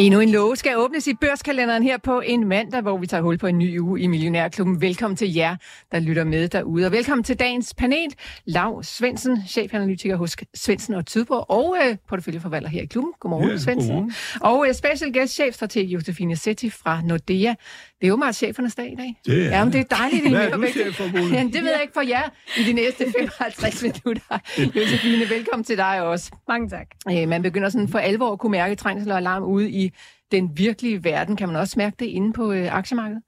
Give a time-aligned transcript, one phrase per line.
[0.00, 3.38] Endnu en låge skal åbnes i børskalenderen her på en mandag, hvor vi tager hul
[3.38, 4.80] på en ny uge i Millionærklubben.
[4.80, 5.56] Velkommen til jer,
[5.92, 6.86] der lytter med derude.
[6.86, 8.14] Og velkommen til dagens panel.
[8.44, 13.12] Lav Svendsen, chefanalytiker hos Svendsen og Tydborg, og øh, porteføljeforvalter her i klubben.
[13.20, 13.90] Godmorgen, Ja, Svendsen.
[13.94, 14.12] godmorgen.
[14.40, 17.54] Og øh, special guest chefstrateg Josefine Setti fra Nordea.
[18.00, 19.14] Det er jo meget chefernes dag i dag.
[19.26, 20.24] Det er ja, men det er dejligt.
[20.26, 21.30] I Hvad er chef Bodil?
[21.32, 22.22] Ja, det ved jeg ikke for jer
[22.58, 24.38] i de næste 55 minutter.
[24.76, 26.30] Josefine, velkommen til dig også.
[26.48, 26.86] Mange tak.
[27.10, 29.89] Øh, man begynder sådan for alvor at kunne mærke trængsel og alarm ude i
[30.32, 31.36] den virkelige verden.
[31.36, 33.22] Kan man også mærke det inde på øh, aktiemarkedet?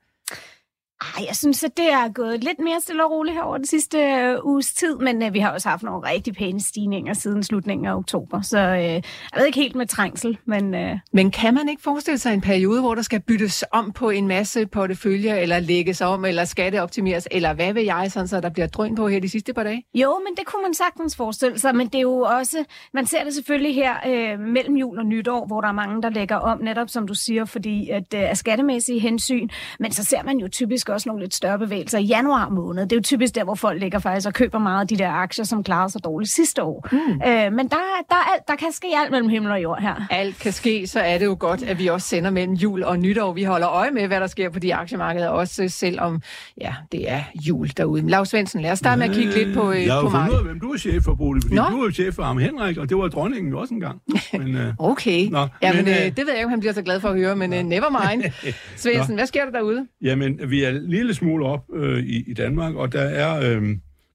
[1.02, 3.66] Ej, jeg synes, at det er gået lidt mere stille og roligt her over den
[3.66, 7.42] sidste øh, uges tid, men øh, vi har også haft nogle rigtig pæne stigninger siden
[7.42, 9.02] slutningen af oktober, så øh, jeg
[9.36, 12.80] ved ikke helt med trængsel, men øh, Men kan man ikke forestille sig en periode,
[12.80, 17.52] hvor der skal byttes om på en masse porteføljer, eller lægges om, eller skatteoptimeres, eller
[17.52, 19.84] hvad vil jeg, sådan så der bliver drøn på her de sidste par dage?
[19.94, 22.64] jo, men det kunne man sagtens forestille sig, men det er jo også,
[22.94, 26.10] man ser det selvfølgelig her øh, mellem jul og nytår, hvor der er mange, der
[26.10, 30.22] lægger om, netop som du siger, fordi at øh, af skattemæssige hensyn, men så ser
[30.22, 32.82] man jo typisk også nogle lidt større bevægelser i januar måned.
[32.82, 35.08] Det er jo typisk der, hvor folk ligger faktisk og køber meget af de der
[35.10, 36.88] aktier, som klarede sig dårligt sidste år.
[36.92, 36.98] Mm.
[36.98, 37.76] Øh, men der,
[38.08, 40.06] der, er alt, der kan ske alt mellem himmel og jord her.
[40.10, 42.98] Alt kan ske, så er det jo godt, at vi også sender mellem jul og
[42.98, 43.32] nytår.
[43.32, 46.22] Vi holder øje med, hvad der sker på de aktiemarkeder, også selvom
[46.60, 48.08] ja, det er jul derude.
[48.10, 50.10] Lars Svendsen, lad os starte med at kigge lidt på, øh, Jeg har på jo
[50.10, 50.38] fundet ud markedet.
[50.38, 51.62] af, hvem du er chef for, Bodil, fordi Nå.
[51.70, 54.00] du er jo chef for Arme Henrik, og det var dronningen jo også engang.
[54.32, 56.60] Men, øh, Okay, Nå, ja, men, men, øh, øh, det ved jeg ikke, om han
[56.60, 58.24] bliver så glad for at høre, men øh, never mind.
[58.76, 59.86] Svendsen, hvad sker der derude?
[60.02, 63.62] jamen, vi er lille smule op øh, i, i Danmark, og der er, øh,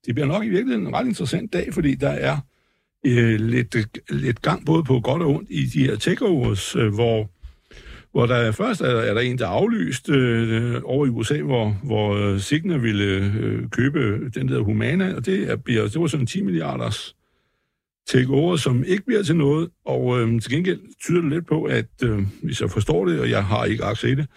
[0.06, 2.38] det bliver nok i virkeligheden en ret interessant dag, fordi der er
[3.06, 3.76] øh, lidt,
[4.10, 7.30] lidt gang både på godt og ondt i de her takeovers, øh, hvor
[8.12, 11.70] hvor der først er, er der en, der er aflyst øh, over i USA, hvor,
[11.84, 16.08] hvor øh, Signa ville øh, købe den der Humana, og det, er, bliver, det var
[16.08, 17.16] sådan 10 milliarders
[18.08, 21.86] takeover, som ikke bliver til noget, og øh, til gengæld tyder det lidt på, at
[22.04, 24.28] øh, hvis jeg forstår det, og jeg har ikke aktier i det,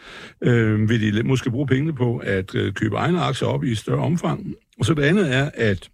[0.43, 3.79] øh, vil de måske bruge pengene på at øh, købe egne aktier op i et
[3.79, 4.55] større omfang.
[4.79, 5.91] Og så det andet er, at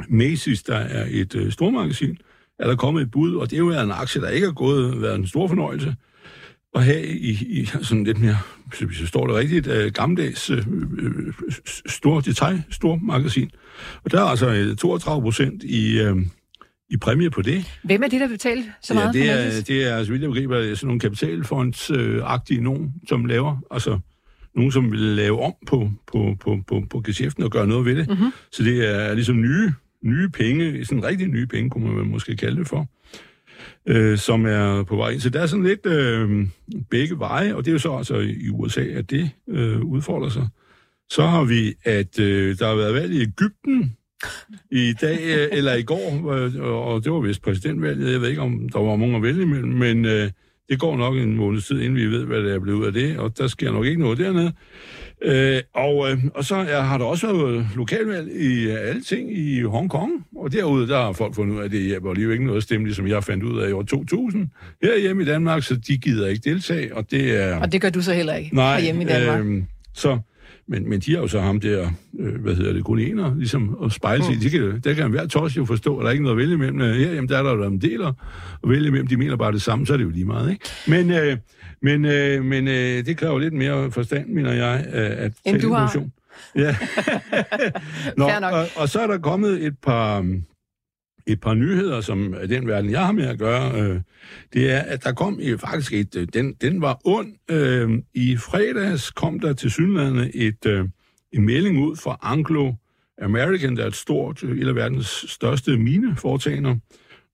[0.00, 2.18] Macy's, der er et øh, stormagasin,
[2.58, 5.02] er der kommet et bud, og det er jo en aktie, der ikke har gået
[5.02, 5.96] været en stor fornøjelse
[6.74, 8.38] at have i, i sådan lidt mere,
[8.74, 10.58] så hvis jeg står det rigtigt, øh, gammeldags øh,
[10.98, 11.32] øh
[11.86, 13.50] stor detail, stor magasin.
[14.04, 16.16] Og der er altså øh, 32 procent i, øh,
[16.90, 17.78] i præmie på det.
[17.82, 20.10] Hvem er det, der vil betale så ja, meget det for er, det er, så
[20.10, 23.98] vidt jeg begriber, sådan nogle kapitalfondsagtige nogen, som laver, altså
[24.54, 27.96] nogen, som vil lave om på, på, på, på, på geschæften og gøre noget ved
[27.96, 28.08] det.
[28.08, 28.32] Mhm.
[28.52, 32.56] Så det er ligesom nye, nye penge, sådan rigtig nye penge, kunne man måske kalde
[32.56, 32.88] det for,
[33.86, 35.20] øh, som er på vej ind.
[35.20, 36.46] Så der er sådan lidt øh,
[36.90, 40.48] begge veje, og det er jo så altså i USA, at det øh, udfordrer sig.
[41.10, 43.96] Så har vi, at øh, der har været valg i Ægypten
[44.70, 48.12] i dag, øh, eller i går, øh, og det var vist præsidentvalget.
[48.12, 50.30] Jeg ved ikke, om der var mange at vælge imellem, men øh,
[50.68, 52.92] det går nok en måneds tid, inden vi ved, hvad der er blevet ud af
[52.92, 54.52] det, og der sker nok ikke noget dernede.
[55.22, 59.38] Øh, og, øh, og så er, har der også været lokalvalg i øh, alle ting
[59.38, 62.46] i Hongkong, og derude der har folk fundet ud af, at det hjælper alligevel ikke
[62.46, 64.48] noget stemme, som jeg fandt ud af i år 2000
[64.82, 67.60] herhjemme i Danmark, så de gider ikke deltage, og det er...
[67.60, 69.44] Og det gør du så heller ikke Nej, hjemme i Danmark.
[69.44, 69.62] Øh,
[69.94, 70.18] så,
[70.70, 73.78] men, men de har jo så ham der, øh, hvad hedder det, kun ener, ligesom
[73.84, 74.34] at spejle sig.
[74.34, 74.40] Mm.
[74.40, 76.54] De kan, der kan enhver tos jo forstå, at der er ikke noget at vælge
[76.54, 76.80] imellem.
[76.80, 78.14] Øh, Her, jamen, der er der jo en del at
[78.64, 79.06] vælge imellem.
[79.06, 80.64] De mener bare det samme, så er det jo lige meget, ikke?
[80.86, 81.36] Men, øh,
[81.82, 85.72] men, øh, men øh, det kræver lidt mere forstand, mener jeg, øh, at tage du
[85.72, 86.04] har.
[86.56, 86.76] Ja.
[88.16, 90.26] Nå, og, og så er der kommet et par,
[91.32, 93.80] et par nyheder, som er den verden, jeg har med at gøre.
[93.80, 94.00] Øh,
[94.52, 97.32] det er, at der kom øh, faktisk et, øh, den, den var ond.
[97.50, 100.84] Øh, I fredags kom der til synlandet et, øh,
[101.32, 102.72] en melding ud fra Anglo
[103.22, 106.76] American, der er et stort, øh, et af verdens største mineforetagender.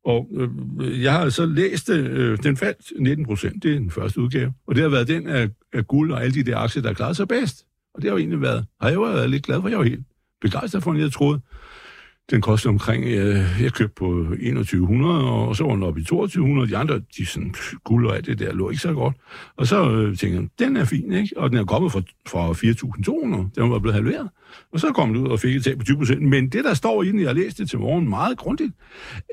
[0.04, 3.90] Og øh, jeg har så læst det, øh, den faldt 19 procent, det er den
[3.90, 6.82] første udgave, og det har været den af, af guld og alle de der aktier,
[6.82, 7.66] der har klaret sig bedst.
[7.94, 9.84] Og det har jo egentlig været, har jeg jo været lidt glad for, jeg var
[9.84, 10.06] helt
[10.40, 11.40] begejstret for, end jeg troede.
[12.31, 16.70] Den kostede omkring, øh, jeg købte på 2100, og så var den oppe i 2200.
[16.70, 19.17] De andre, de sådan, guld og alt det der, lå ikke så godt.
[19.56, 21.34] Og så øh, tænkte jeg, den er fin, ikke?
[21.37, 23.49] Og den er kommet fra, fra 4200.
[23.55, 24.28] Den var blevet halveret.
[24.73, 26.23] Og så kom den ud og fik et tab på 20 procent.
[26.23, 28.72] Men det, der står i den, jeg læste det til morgen meget grundigt,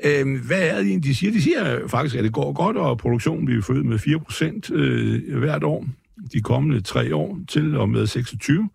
[0.04, 1.32] øh, hvad er det de siger?
[1.32, 5.38] De siger faktisk, at det går godt, og produktionen bliver født med 4 procent øh,
[5.38, 5.86] hvert år
[6.32, 8.68] de kommende tre år til og med 26,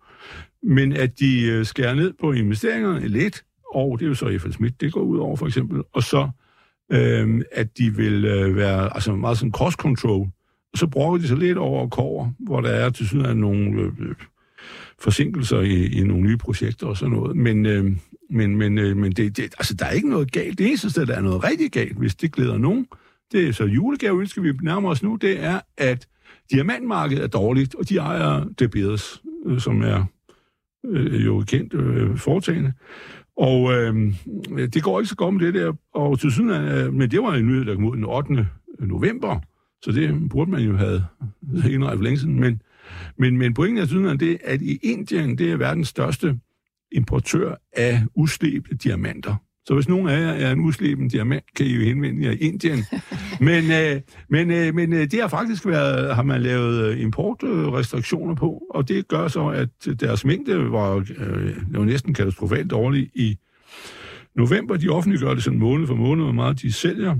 [0.62, 3.44] men at de øh, skærer ned på investeringerne lidt,
[3.74, 6.30] og det er jo så FL Schmidt, det går ud over for eksempel, og så
[6.92, 10.28] øh, at de vil øh, være altså meget sådan cross-control,
[10.72, 13.86] og så bruger de så lidt over kover, hvor der er til synes nogle øh,
[14.00, 14.14] øh,
[14.98, 17.84] forsinkelser i, i nogle nye projekter og sådan noget, men, øh,
[18.30, 20.58] men, men, øh, men det, det, altså, der er ikke noget galt.
[20.58, 22.86] Det eneste sted, der er noget rigtig galt, hvis det glæder nogen,
[23.32, 26.08] det er så julegave, ønsker vi nærmer os nu, det er, at
[26.50, 30.04] diamantmarkedet er dårligt, og de ejer De Beers, øh, som er
[30.86, 32.72] øh, jo kendt øh, foretagende.
[33.40, 34.14] Og øh,
[34.74, 35.72] det går ikke så godt med det der.
[35.94, 38.46] Og til synes, øh, men det var en nyhed, der kom ud den 8.
[38.80, 39.40] november,
[39.82, 41.04] så det burde man jo have
[41.70, 42.40] indrettet for længe siden.
[42.40, 42.62] Men,
[43.18, 46.38] men, men pointen er synes, det, at i Indien, det er verdens største
[46.92, 49.34] importør af uslebte diamanter.
[49.66, 52.36] Så hvis nogen af jer er en usleben diamant, kan I jo henvende jer i
[52.36, 52.84] Indien.
[53.40, 58.34] men øh, men, øh, men øh, det har faktisk været, har man lavet øh, importrestriktioner
[58.34, 63.38] på, og det gør så, at deres mængde var, øh, var næsten katastrofalt dårlig i
[64.34, 64.76] november.
[64.76, 67.16] De offentliggør det sådan måned for måned, hvor meget de sælger.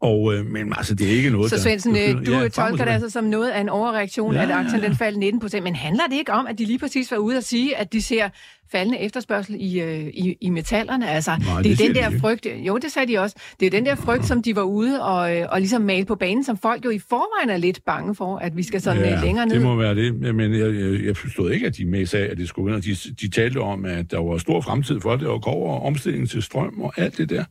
[0.00, 2.92] Og, øh, men altså, det er ikke noget, Så Svendsen, der, du ja, tolker det
[2.92, 5.64] altså som noget af en overreaktion, ja, at aktien den faldt 19 procent.
[5.64, 8.02] Men handler det ikke om, at de lige præcis var ude og sige, at de
[8.02, 8.28] ser
[8.72, 11.10] faldende efterspørgsel i, øh, i, i metallerne?
[11.10, 13.36] Altså, Nej, det er det den siger der de frygt, jo, det sagde de også,
[13.60, 16.14] det er den der frygt, som de var ude og, øh, og ligesom male på
[16.14, 19.20] banen, som folk jo i forvejen er lidt bange for, at vi skal sådan ja,
[19.24, 19.54] længere ned.
[19.54, 20.34] det må være det.
[20.34, 22.80] Men jeg, jeg, jeg forstod ikke, at de med sagde, at det skulle være.
[22.80, 26.28] De, de talte om, at der var stor fremtid for det, og går over omstilling
[26.30, 27.44] til strøm og alt det der.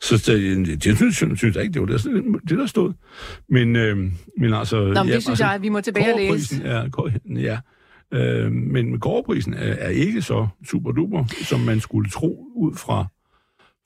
[0.00, 2.04] Så det, det, synes, synes, jeg ikke, det var det,
[2.48, 2.92] det der stod.
[3.48, 3.96] Men, øh,
[4.38, 4.76] men altså...
[4.80, 6.62] Nå, men ja, det synes altså, jeg, at vi må tilbage og læse.
[6.64, 7.58] Er, kår- ja,
[8.14, 13.06] øh, men kårprisen er, er ikke så super duper, som man skulle tro ud fra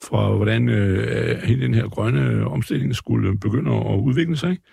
[0.03, 4.49] fra hvordan øh, hele den her grønne omstilling skulle begynde at udvikle sig.
[4.51, 4.63] Ikke?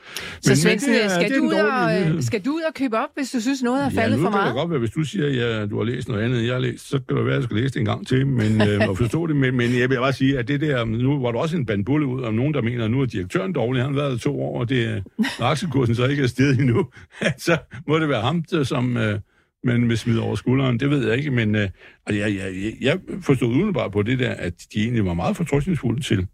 [0.41, 2.23] Så men Svendsen, det er- skal, det er du ud og, nyhed.
[2.23, 4.31] skal du ud og købe op, hvis du synes, noget er Ja, faldet nu for
[4.31, 4.47] kan meget?
[4.47, 6.61] det godt være, hvis du siger, at du har læst noget andet, end jeg har
[6.61, 8.81] læst, så kan det være, at jeg skal læse det en gang til, men øh,
[8.89, 9.37] og forstå det.
[9.37, 12.07] Men, men jeg vil bare sige, at det der, nu var der også en bandbulle
[12.07, 14.61] ud om nogen, der mener, at nu er direktøren dårlig, han har været to år,
[14.61, 15.03] og det, er-
[15.41, 16.87] når aktiekursen så ikke er steget endnu,
[17.47, 17.57] så
[17.89, 19.19] må det være ham, der, som øh,
[19.67, 20.81] man vil smide over skulderen.
[20.81, 21.69] Det ved jeg ikke, men øh,
[22.09, 26.27] jeg, jeg, jeg, forstod udenbart på det der, at de egentlig var meget fortrøstningsfulde til,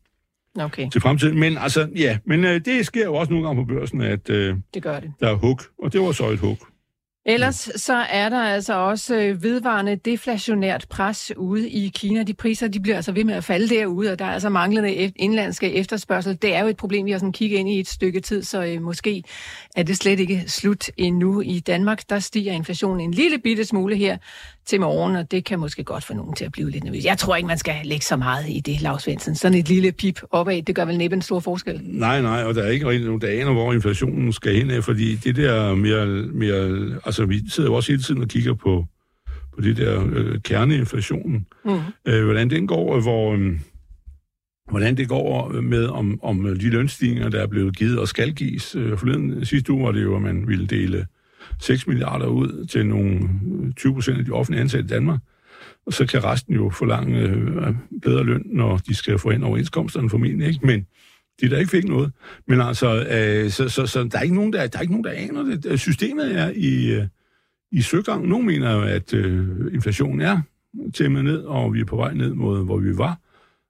[0.58, 1.40] Okay, til fremtiden.
[1.40, 4.56] Men altså, ja, men øh, det sker jo også nogle gange på børsen, at øh,
[4.74, 5.12] det gør det.
[5.20, 6.58] der er hug, og det var så et hug.
[7.24, 12.22] Ellers så er der altså også øh, vedvarende deflationært pres ude i Kina.
[12.22, 15.06] De priser de bliver altså ved med at falde derude, og der er altså manglende
[15.06, 16.38] e- indlandske efterspørgsel.
[16.42, 18.64] Det er jo et problem, vi har sådan kigget ind i et stykke tid, så
[18.64, 19.22] øh, måske
[19.76, 22.10] er det slet ikke slut endnu i Danmark.
[22.10, 24.16] Der stiger inflationen en lille bitte smule her
[24.66, 27.04] til morgen, og det kan måske godt få nogen til at blive lidt nervøs.
[27.04, 29.34] Jeg tror ikke, man skal lægge så meget i det, Lars Svendsen.
[29.34, 31.80] Sådan et lille pip opad, det gør vel næppe en stor forskel.
[31.84, 34.84] Nej, nej, og der er ikke rigtig nogen, der aner, hvor inflationen skal hen af,
[34.84, 36.90] fordi det der mere, mere...
[37.04, 38.86] Altså, vi sidder jo også hele tiden og kigger på,
[39.54, 41.46] på det der øh, kerneinflationen.
[41.64, 41.80] Mm.
[42.04, 43.34] Øh, hvordan den går, hvor...
[43.34, 43.52] Øh,
[44.70, 48.74] hvordan det går med, om, om de lønstigninger, der er blevet givet og skal gives.
[48.74, 51.06] Øh, Forleden sidste uge var det jo, at man ville dele
[51.60, 53.28] 6 milliarder ud til nogle
[53.64, 55.20] øh, 20 procent af de offentlige ansatte i Danmark.
[55.86, 60.10] Og så kan resten jo forlange øh, bedre løn, når de skal få ind overenskomsterne
[60.10, 60.66] formentlig, ikke?
[60.66, 60.86] Men
[61.40, 62.12] de der ikke fik noget.
[62.48, 65.04] Men altså, øh, så, så, så der, er ikke nogen, der, der er ikke nogen,
[65.04, 65.66] der aner det.
[65.66, 67.06] Øh, systemet er i, øh,
[67.72, 68.28] i søgang.
[68.28, 70.40] Nogle mener jo, at øh, inflationen er
[70.94, 73.18] tæmmet ned, og vi er på vej ned mod, hvor vi var.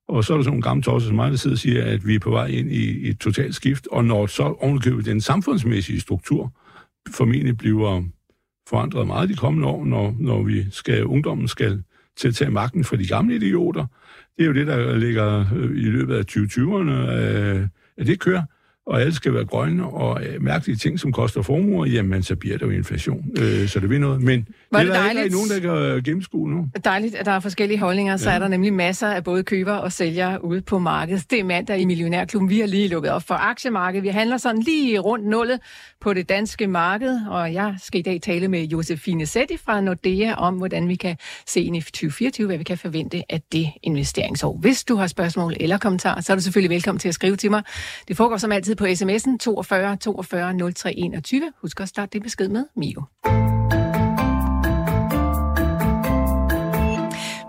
[0.09, 2.07] Og så er der sådan nogle gamle tosser som mig, der sidder og siger, at
[2.07, 6.01] vi er på vej ind i et totalt skift, og når så ovenikøbet den samfundsmæssige
[6.01, 6.53] struktur
[7.11, 8.03] formentlig bliver
[8.69, 11.83] forandret meget de kommende år, når, når vi skal, ungdommen skal
[12.17, 13.87] til at tage magten fra de gamle idioter.
[14.37, 18.43] Det er jo det, der ligger øh, i løbet af 2020'erne, øh, at det kører,
[18.87, 22.59] og alle skal være grønne, og øh, mærkelige ting, som koster formuer, jamen så bliver
[22.59, 24.23] der jo inflation, øh, så det vil noget.
[24.23, 25.37] Men Var det det er der ikke dejligt?
[25.37, 26.67] rigtig nogen, der kan gennemskue nu.
[26.85, 28.17] Dejligt, at der er forskellige holdninger.
[28.17, 28.35] Så Ja.
[28.35, 31.31] er der nemlig masser af både købere og sælgere ude på markedet.
[31.31, 32.51] Det er mandag i Millionærklubben.
[32.51, 34.03] Vi har lige lukket op for aktiemarkedet.
[34.03, 35.61] Vi handler sådan lige rundt nullet
[36.01, 37.21] på det danske marked.
[37.31, 41.17] Og jeg skal i dag tale med Josefine Setti fra Nordea om, hvordan vi kan
[41.47, 44.57] se ind i 2024, hvad vi kan forvente af det investeringsår.
[44.61, 47.51] Hvis du har spørgsmål eller kommentarer, så er du selvfølgelig velkommen til at skrive til
[47.51, 47.63] mig.
[48.09, 51.53] Det foregår som altid på sms'en 42 42 03 21.
[51.63, 53.03] Husk at starte det besked med Mio.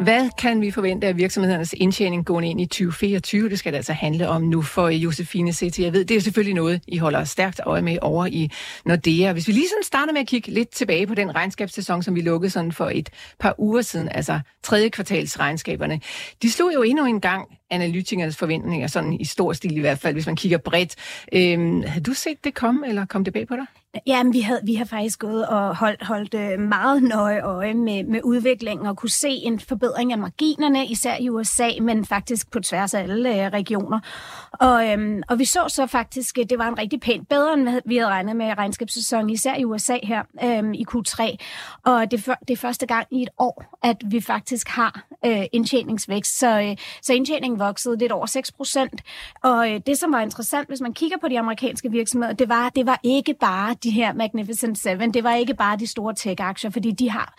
[0.04, 3.50] Hvad kan vi forvente af virksomhedernes indtjening gående ind i 2024?
[3.50, 5.82] Det skal det altså handle om nu for Josefine City.
[5.82, 8.52] Jeg ved, det er selvfølgelig noget, I holder stærkt øje med over i
[8.86, 9.34] Nordea.
[9.34, 12.22] Hvis vi lige sådan starter med at kigge lidt tilbage på den regnskabssæson, som vi
[12.22, 16.00] lukkede sådan for et par uger siden, altså tredje kvartals regnskaberne.
[16.42, 20.14] De slog jo endnu en gang analytikernes forventninger, sådan i stor stil i hvert fald,
[20.14, 20.96] hvis man kigger bredt.
[21.34, 23.66] Øhm, havde du set det komme, eller kom det bag på dig?
[24.08, 28.04] Ja, vi, havde, vi har faktisk gået og holdt, holdt øh, meget nøje øje med,
[28.04, 32.60] med udviklingen og kunne se en forbedring af marginerne, især i USA, men faktisk på
[32.60, 34.00] tværs af alle øh, regioner.
[34.54, 37.82] Og, øhm, og vi så så faktisk, øh, det var en rigtig pænt bedre, end
[37.86, 41.38] vi havde regnet med regnskabssæsonen, især i USA her øhm, i Q3.
[41.86, 45.44] Og det, for, det er første gang i et år, at vi faktisk har øh,
[45.52, 46.40] indtjeningsvækst.
[46.40, 49.02] Så, øh, så indtjeningen voksede lidt over 6 procent.
[49.44, 52.70] Og øh, det, som var interessant, hvis man kigger på de amerikanske virksomheder, det var,
[52.70, 55.14] det var ikke bare de her Magnificent Seven.
[55.14, 57.34] Det var ikke bare de store tech-aktier, fordi de har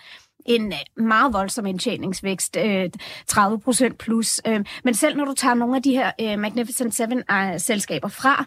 [0.44, 2.56] en øh, meget voldsom indtjeningsvækst,
[3.26, 4.40] 30 øh, procent plus.
[4.46, 8.44] Øh, men selv når du tager nogle af de her Magnificent Seven-selskaber fra,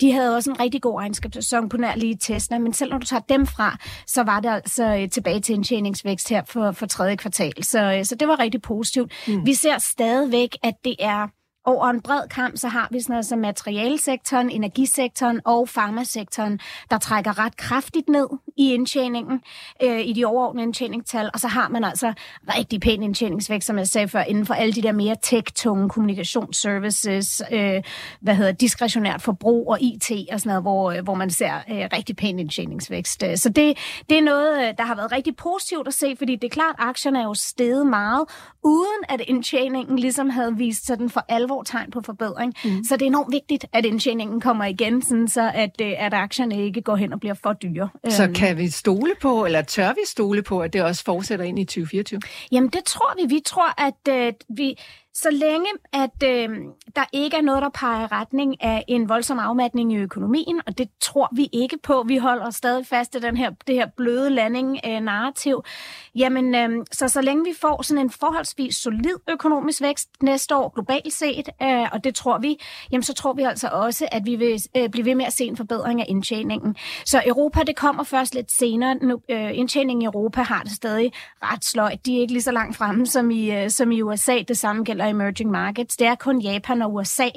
[0.00, 3.06] de havde også en rigtig god regnskabssæson på nær lige Tesla, men selv når du
[3.06, 7.64] tager dem fra, så var det altså tilbage til indtjeningsvækst her for, for tredje kvartal.
[7.64, 9.12] Så, så det var rigtig positivt.
[9.28, 9.46] Mm.
[9.46, 11.28] Vi ser stadigvæk, at det er
[11.64, 16.98] over en bred kamp, så har vi sådan noget som materialsektoren, energisektoren og farmasektoren, der
[16.98, 19.40] trækker ret kraftigt ned i indtjeningen,
[19.82, 22.12] øh, i de overordnede indtjeningstal, og så har man altså
[22.58, 27.42] rigtig pæn indtjeningsvækst, som jeg sagde før, inden for alle de der mere tech-tunge kommunikationsservices,
[27.52, 27.82] øh,
[28.20, 31.88] hvad hedder diskretionært forbrug og IT og sådan noget, hvor, øh, hvor man ser øh,
[31.92, 33.24] rigtig pæn indtjeningsvækst.
[33.36, 33.78] Så det,
[34.10, 36.74] det er noget, øh, der har været rigtig positivt at se, fordi det er klart,
[36.78, 38.24] at aktierne er jo steget meget,
[38.64, 42.54] uden at indtjeningen ligesom havde vist sådan for alvor alvor tegn på forbedring.
[42.64, 42.84] Mm.
[42.84, 46.64] Så det er enormt vigtigt, at indtjeningen kommer igen, sådan så at, øh, at aktierne
[46.64, 47.88] ikke går hen og bliver for dyre.
[48.08, 48.34] Så øhm.
[48.34, 51.64] kan vi stole på, eller tør vi stole på, at det også fortsætter ind i
[51.64, 52.20] 2024?
[52.52, 53.34] Jamen det tror vi.
[53.34, 54.78] Vi tror, at uh, vi
[55.14, 56.48] så længe, at øh,
[56.96, 60.88] der ikke er noget, der peger retning af en voldsom afmatning i økonomien, og det
[61.00, 65.62] tror vi ikke på, vi holder stadig fast i den her, det her bløde landing-narrativ,
[65.66, 70.56] øh, jamen øh, så så længe vi får sådan en forholdsvis solid økonomisk vækst næste
[70.56, 72.56] år globalt set, øh, og det tror vi,
[72.92, 75.44] jamen så tror vi altså også, at vi vil øh, blive ved med at se
[75.44, 76.76] en forbedring af indtjeningen.
[77.04, 78.94] Så Europa, det kommer først lidt senere.
[78.94, 81.12] Nu, øh, indtjeningen i Europa har det stadig
[81.42, 82.06] ret sløjt.
[82.06, 84.42] De er ikke lige så langt fremme som i, øh, som i USA.
[84.48, 85.96] Det samme gælder gælder emerging markets.
[85.96, 87.28] Det er kun Japan og USA,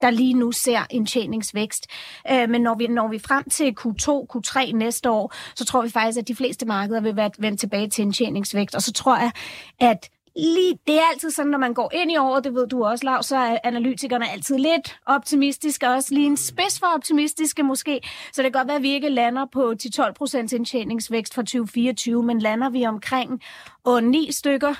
[0.00, 1.86] der lige nu ser indtjeningsvækst.
[2.30, 5.90] Øh, men når vi når vi frem til Q2, Q3 næste år, så tror vi
[5.90, 8.74] faktisk, at de fleste markeder vil være vende tilbage til indtjeningsvækst.
[8.74, 9.30] Og så tror jeg,
[9.80, 12.84] at lige, det er altid sådan, når man går ind i året, det ved du
[12.84, 18.00] også, Lav, så er analytikerne altid lidt optimistiske, også lige en spids for optimistiske måske.
[18.32, 22.38] Så det kan godt være, at vi ikke lander på 10-12% indtjeningsvækst for 2024, men
[22.38, 23.42] lander vi omkring
[23.88, 24.74] 8-9 stykker,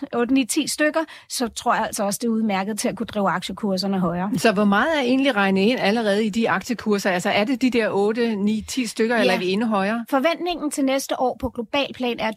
[0.62, 3.98] 8-9-10 stykker, så tror jeg altså også, det er udmærket til at kunne drive aktiekurserne
[3.98, 4.30] højere.
[4.36, 7.10] Så hvor meget er egentlig regnet ind allerede i de aktiekurser?
[7.10, 9.20] Altså er det de der 8, 9, 10 stykker, ja.
[9.20, 10.04] eller er vi endnu højere?
[10.10, 12.32] Forventningen til næste år på global plan er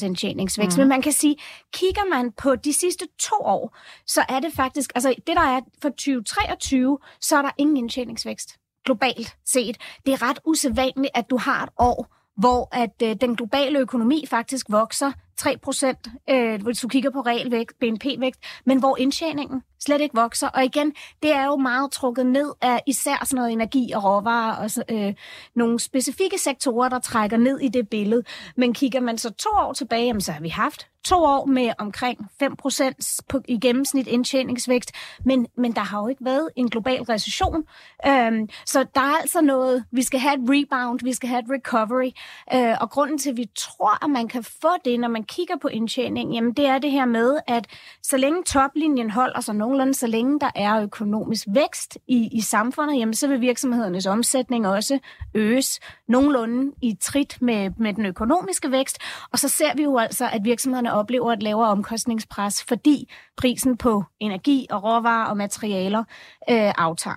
[0.00, 0.76] 10% indtjeningsvækst.
[0.76, 0.80] Mm.
[0.80, 1.36] Men man kan sige,
[1.72, 3.76] kigger man på de sidste to år,
[4.06, 8.56] så er det faktisk, altså det der er for 2023, så er der ingen indtjeningsvækst
[8.84, 9.76] globalt set.
[10.06, 14.24] Det er ret usædvanligt, at du har et år, hvor at øh, den globale økonomi
[14.30, 20.00] faktisk vokser 3 procent, øh, hvis du kigger på realvækst, BNP-vægt, men hvor indtjeningen slet
[20.00, 20.48] ikke vokser.
[20.48, 24.56] Og igen, det er jo meget trukket ned af især sådan noget energi og råvarer
[24.56, 25.14] og så, øh,
[25.54, 28.22] nogle specifikke sektorer, der trækker ned i det billede.
[28.56, 31.72] Men kigger man så to år tilbage, jamen, så har vi haft to år med
[31.78, 34.92] omkring 5% på, i gennemsnit indtjeningsvækst,
[35.24, 37.64] men, men der har jo ikke været en global recession.
[38.06, 41.50] Øhm, så der er altså noget, vi skal have et rebound, vi skal have et
[41.50, 42.10] recovery,
[42.54, 45.56] øh, og grunden til, at vi tror, at man kan få det, når man kigger
[45.62, 47.66] på indtjening, jamen det er det her med, at
[48.02, 52.98] så længe toplinjen holder sig nogenlunde, så længe der er økonomisk vækst i, i samfundet,
[52.98, 54.98] jamen så vil virksomhedernes omsætning også
[55.34, 58.98] øges nogenlunde i trit med, med den økonomiske vækst,
[59.32, 64.04] og så ser vi jo altså, at virksomhederne oplever et lavere omkostningspres, fordi prisen på
[64.20, 66.04] energi og råvarer og materialer
[66.50, 67.16] øh, aftager.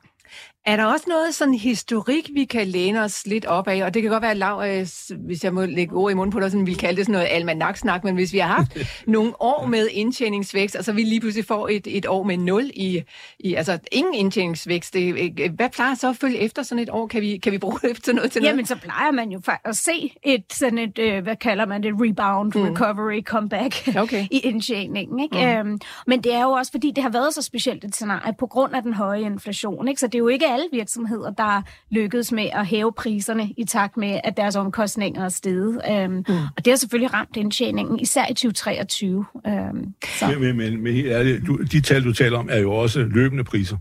[0.65, 3.83] Er der også noget sådan historik, vi kan læne os lidt op af?
[3.83, 4.87] Og det kan godt være, at Lav, øh,
[5.25, 7.27] hvis jeg må lægge ord i munden på dig, sådan, vi kalde det sådan noget
[7.31, 11.45] almanaksnak, men hvis vi har haft nogle år med indtjeningsvækst, og så vi lige pludselig
[11.45, 13.03] får et, et år med nul i,
[13.39, 17.07] i altså ingen indtjeningsvækst, det, øh, hvad plejer så at følge efter sådan et år?
[17.07, 18.51] Kan vi, kan vi bruge det til noget til noget?
[18.51, 21.93] Jamen, så plejer man jo at se et sådan et, øh, hvad kalder man det,
[21.95, 22.61] rebound, mm.
[22.61, 24.25] recovery, comeback okay.
[24.31, 25.19] i indtjeningen.
[25.19, 25.63] Ikke?
[25.63, 25.69] Mm.
[25.69, 28.47] Øhm, men det er jo også, fordi det har været så specielt et scenarie på
[28.47, 29.87] grund af den høje inflation.
[29.87, 29.99] Ikke?
[29.99, 33.97] Så det er jo ikke alle virksomheder, der lykkedes med at hæve priserne i takt
[33.97, 35.81] med, at deres omkostninger er steget.
[35.91, 36.23] Øhm, mm.
[36.57, 39.25] Og det har selvfølgelig ramt indtjeningen, især i 2023.
[39.47, 40.27] Øhm, så.
[40.27, 42.99] Men, men, men, men helt ærligt, du, de tal, du taler om, er jo også
[42.99, 43.77] løbende priser.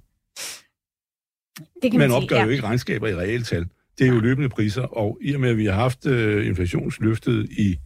[1.83, 2.45] Det kan man, man opgør sige, ja.
[2.45, 3.67] jo ikke regnskaber i realtal.
[3.99, 7.49] Det er jo løbende priser, og i og med, at vi har haft øh, inflationsløftet
[7.51, 7.79] i,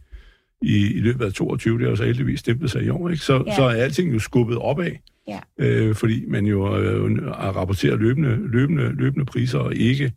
[0.61, 3.23] i, i løbet af 22, det har jo så heldigvis stemplet sig i år, ikke?
[3.23, 3.55] Så, Ja.
[3.55, 4.91] så er alting jo skubbet opad,
[5.27, 5.39] Ja.
[5.59, 10.11] øh, fordi man jo øh, rapporterer løbende, løbende, løbende priser, og ikke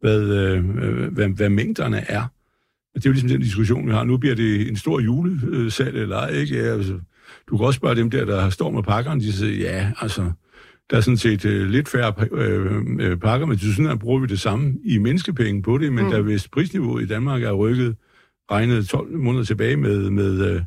[0.00, 0.64] hvad, øh,
[1.10, 2.22] hvad, hvad mængderne er.
[2.94, 4.04] Det er jo ligesom den diskussion, vi har.
[4.04, 6.56] Nu bliver det en stor julesalg eller ej, ikke?
[6.56, 6.98] Ja, altså,
[7.50, 10.30] du kan også spørge dem der, der står med pakkerne, de siger, ja, altså,
[10.90, 14.26] der er sådan set øh, lidt færre øh, øh, pakker, men til sådan bruger vi
[14.26, 16.10] det samme i menneskepenge på det, men mm.
[16.10, 17.96] da hvis prisniveauet i Danmark er rykket,
[18.50, 20.62] regnet 12 måneder tilbage med, med, øh,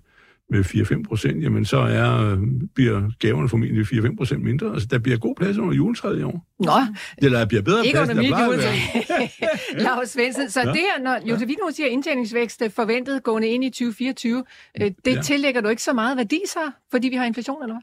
[0.50, 2.38] med 4-5 procent, jamen så er, øh,
[2.76, 4.74] bliver gaverne formentlig 4-5 procent mindre.
[4.74, 6.46] Altså, der bliver god plads under juletræet i år.
[6.60, 6.72] Nå,
[7.18, 9.80] Eller der bliver bedre ikke plads, under der plejer at.
[9.86, 10.50] Lars Svendsen.
[10.50, 10.66] Så Ja.
[10.66, 14.44] det her, når Josefine nu siger indtjeningsvækst øh, forventet gående ind i 2024,
[14.82, 15.22] øh, det Ja.
[15.22, 17.82] tillægger du ikke så meget værdi så, fordi vi har inflation, eller hvad?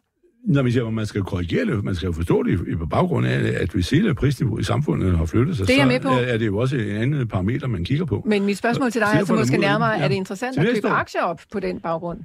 [0.48, 2.86] Når vi siger, at man skal korrigere det, man skal jo forstå det i- på
[2.86, 6.00] baggrund af, at hvis hele prisniveauet i samfundet har flyttet sig, Det er så med
[6.00, 6.08] på.
[6.08, 8.22] er, det jo også en anden parameter, man kigger på.
[8.26, 10.04] Men mit spørgsmål til dig Så er altså der måske nærmere, ja.
[10.04, 12.18] er det interessant at købe aktier op på den baggrund?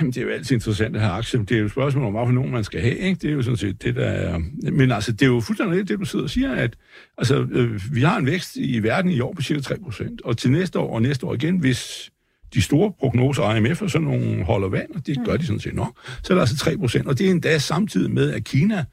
[0.00, 1.40] Jamen, det er jo altid interessant at have aktier.
[1.42, 2.96] Det er jo et spørgsmål om, hvad for nogen man skal have.
[2.96, 3.18] Ikke?
[3.22, 4.38] Det er jo sådan set det, der er...
[4.72, 6.76] Men altså, det er jo fuldstændig det du sidder og siger, at
[7.18, 10.22] altså, øh, vi har en vækst i verden i år på cirka 3 procent.
[10.22, 12.10] Og til næste år og næste år igen, hvis
[12.54, 15.74] de store prognoser, IMF og sådan nogle holder vand, og det gør de sådan set
[15.74, 17.06] nok, så er der altså 3 procent.
[17.06, 18.84] Og det er endda samtidig med, at Kina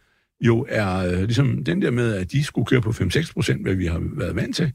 [0.41, 3.75] jo er øh, ligesom den der med, at de skulle køre på 5-6 procent, hvad
[3.75, 4.71] vi har været vant til.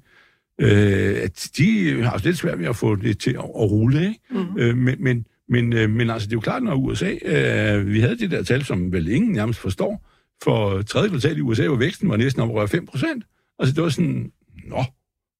[0.61, 4.01] Øh, at de har også lidt svært ved at få det til at, at rulle,
[4.01, 4.21] ikke?
[4.31, 4.59] Mm.
[4.59, 8.01] Øh, men, men, men, øh, men altså, det er jo klart, når USA, øh, vi
[8.01, 10.07] havde det der tal, som vel ingen nærmest forstår,
[10.45, 13.25] for tredje kvartal i USA, hvor væksten var næsten at røre 5 procent.
[13.59, 14.33] Altså, det var sådan,
[14.67, 14.85] nå,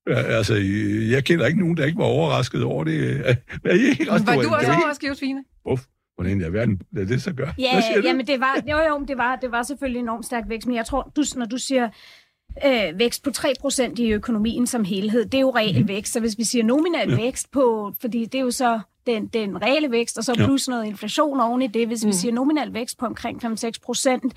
[0.07, 0.55] altså,
[1.11, 3.21] jeg kender ikke nogen, der ikke var overrasket over det.
[3.65, 4.25] Er I ikke også?
[4.25, 5.45] Var du også overrasket, Josefine?
[5.71, 5.83] Uff,
[6.17, 7.53] hvordan i alverden lader det så gøre?
[7.59, 10.45] Ja, Hvad ja, men det var, jo, jo, det var, det var selvfølgelig enormt stærk
[10.49, 11.89] vækst, men jeg tror, du, når du siger
[12.67, 15.89] øh, vækst på 3% i økonomien som helhed, det er jo reel Mhm.
[15.89, 17.17] vækst, så hvis vi siger nominal ja.
[17.17, 20.45] vækst på, fordi det er jo så den, den reelle vækst, og så Ja.
[20.47, 22.09] plus noget inflation oven i det, hvis mm.
[22.09, 24.33] vi siger nominal vækst på omkring 5-6 procent,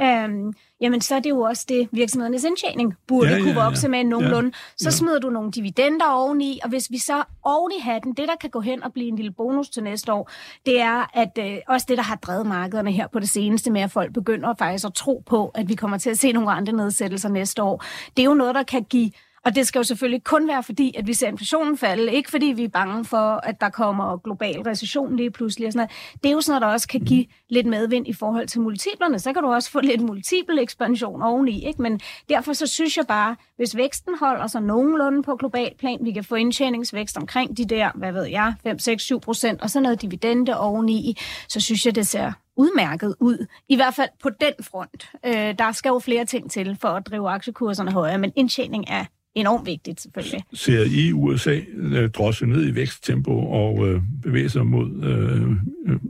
[0.00, 3.60] øhm, jamen så er det jo også det, virksomhedernes indtjening burde Ja, ja, ja, kunne
[3.60, 3.64] ja.
[3.64, 4.52] vokse med nogenlunde.
[4.76, 4.90] Så Ja.
[4.90, 8.50] smider du nogle dividender oveni, og hvis vi så oven i hatten, det der kan
[8.50, 10.30] gå hen og blive en lille bonus til næste år,
[10.66, 13.80] det er at øh, også det, der har drevet markederne her på det seneste med,
[13.80, 16.72] at folk begynder faktisk at tro på, at vi kommer til at se nogle andre
[16.72, 17.84] nedsættelser næste år.
[18.16, 19.10] Det er jo noget, der kan give
[19.44, 22.12] og det skal jo selvfølgelig kun være fordi, at vi ser inflationen falde.
[22.12, 25.66] Ikke fordi vi er bange for, at der kommer global recession lige pludselig.
[25.66, 26.20] Og sådan noget.
[26.22, 29.18] Det er jo sådan noget, der også kan give lidt medvind i forhold til multiplerne.
[29.18, 31.66] Så kan du også få lidt multiple ekspansion oveni.
[31.66, 31.82] Ikke?
[31.82, 36.12] Men derfor så synes jeg bare, hvis væksten holder sig nogenlunde på global plan, vi
[36.12, 39.80] kan få indtjeningsvækst omkring de der, hvad ved jeg, 5, 6, 7 procent, og så
[39.80, 41.16] noget dividende oveni,
[41.48, 43.46] så synes jeg, det ser udmærket ud.
[43.68, 45.10] I hvert fald på den front.
[45.26, 49.04] Øh, der skal jo flere ting til for at drive aktiekurserne højere, men indtjening er
[49.34, 50.44] enormt vigtigt selvfølgelig.
[50.52, 55.50] Ser I USA øh, drosle ned i væksttempo og øh, bevæge sig mod øh,
[55.86, 56.00] øh,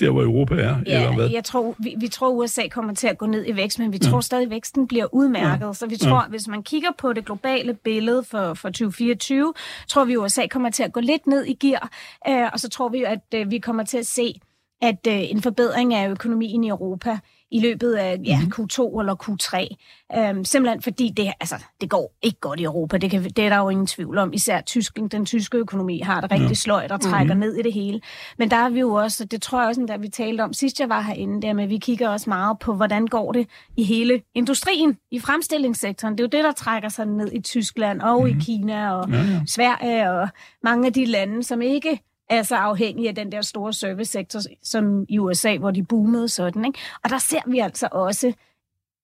[0.00, 1.26] der, hvor Europa er, eller hvad?
[1.28, 3.92] Ja, jeg tror, vi, vi tror, USA kommer til at gå ned i vækst, men
[3.92, 5.66] vi tror stadig, at væksten bliver udmærket.
[5.66, 5.72] Ja.
[5.72, 9.54] Så vi tror, hvis man kigger på det globale billede for, for 2024,
[9.88, 11.90] tror vi, at USA kommer til at gå lidt ned i gear,
[12.28, 14.40] øh, og så tror vi, at øh, vi kommer til at se
[14.82, 17.18] at øh, en forbedring af økonomien i Europa
[17.54, 18.52] i løbet af ja, Mhm.
[18.56, 19.76] Q2 eller Q3.
[20.18, 22.96] Øhm, simpelthen fordi det, altså, det går ikke godt i Europa.
[22.98, 24.32] Det, kan, det er der jo ingen tvivl om.
[24.32, 26.54] Især Tyskland, den tyske økonomi har det rigtig Ja.
[26.54, 28.00] sløjt og trækker ned i det hele.
[28.38, 30.80] Men der er vi jo også, det tror jeg også, da vi talte om sidst
[30.80, 34.22] jeg var herinde, der med, vi kigger også meget på, hvordan går det i hele
[34.34, 36.14] industrien, i fremstillingssektoren.
[36.18, 39.16] Det er jo det, der trækker sig ned i Tyskland og i Kina og Ja,
[39.16, 39.40] ja.
[39.46, 40.28] Sverige og
[40.62, 44.40] mange af de lande, som ikke Altså er så afhængige af den der store servicesektor,
[44.62, 46.64] som i USA, hvor de boomede sådan.
[46.64, 46.78] Ikke?
[47.04, 48.26] Og der ser vi altså også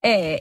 [0.05, 0.37] øh,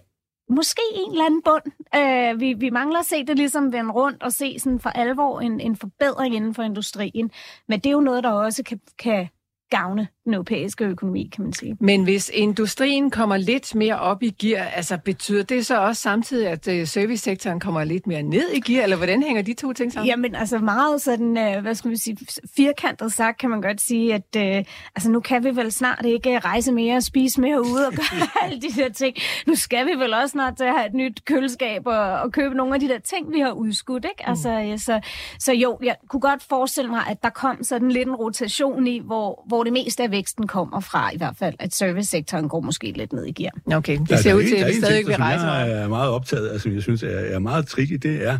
[0.49, 1.63] måske en eller anden bund.
[1.97, 5.41] Øh, vi, vi mangler at se det ligesom vende rundt og se sådan for alvor
[5.41, 7.31] en, en forbedring inden for industrien.
[7.69, 9.29] Men det er jo noget, der også kan, kan
[9.71, 11.77] gavne den europæiske økonomi, kan man sige.
[11.81, 16.49] Men hvis industrien kommer lidt mere op i gear, altså betyder det så også samtidig,
[16.49, 19.93] at øh, servicesektoren kommer lidt mere ned i gear, eller hvordan hænger de to ting
[19.93, 20.09] sammen?
[20.09, 22.17] Jamen, altså meget sådan, øh, hvad skal vi sige,
[22.57, 24.65] firkantet sagt, kan man godt sige, at øh,
[24.97, 28.29] altså, nu kan vi vel snart ikke rejse mere og spise mere ude og gøre
[28.45, 29.17] alle de der ting.
[29.47, 32.55] Nu skal vi vel også snart til at have et nyt køleskab og, og købe
[32.55, 34.29] nogle af de der ting, vi har udskudt, ikke?
[34.29, 35.01] Altså, ja, så,
[35.39, 38.99] så jo, jeg kunne godt forestille mig, at der kom sådan lidt en rotation i,
[38.99, 42.61] hvor, hvor hvor det meste af væksten kommer fra, i hvert fald, at servicesektoren går
[42.61, 43.53] måske lidt ned i gear.
[43.79, 46.11] Okay, det Der- ser ud er til, at vi stadig vil rejse Jeg er meget
[46.11, 48.39] optaget af, som jeg synes er, er meget tricky, det er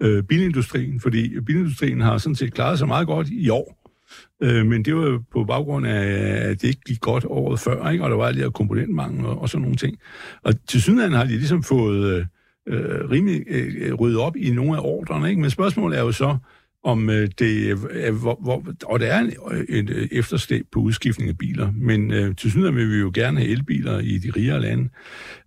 [0.00, 3.76] øh, bilindustrien, fordi bilindustrien har sådan set klaret sig meget godt i år.
[4.42, 6.02] Øh, men det var jo på baggrund af,
[6.50, 8.04] at det ikke gik godt året før, ikke?
[8.04, 9.96] og der var lidt komponentmangel og, og sådan nogle ting.
[10.42, 12.26] Og til synligheden har de ligesom fået
[12.68, 15.40] øh, rimelig øh, ryddet op i nogle af ordrene, ikke?
[15.40, 16.36] men spørgsmålet er jo så,
[16.84, 20.80] om øh, det er, hvor, hvor, og der er en, øh, et øh, efterslæb på
[20.80, 24.30] udskiftning af biler, men øh, til synligheden vil vi jo gerne have elbiler i de
[24.30, 24.88] rigere lande,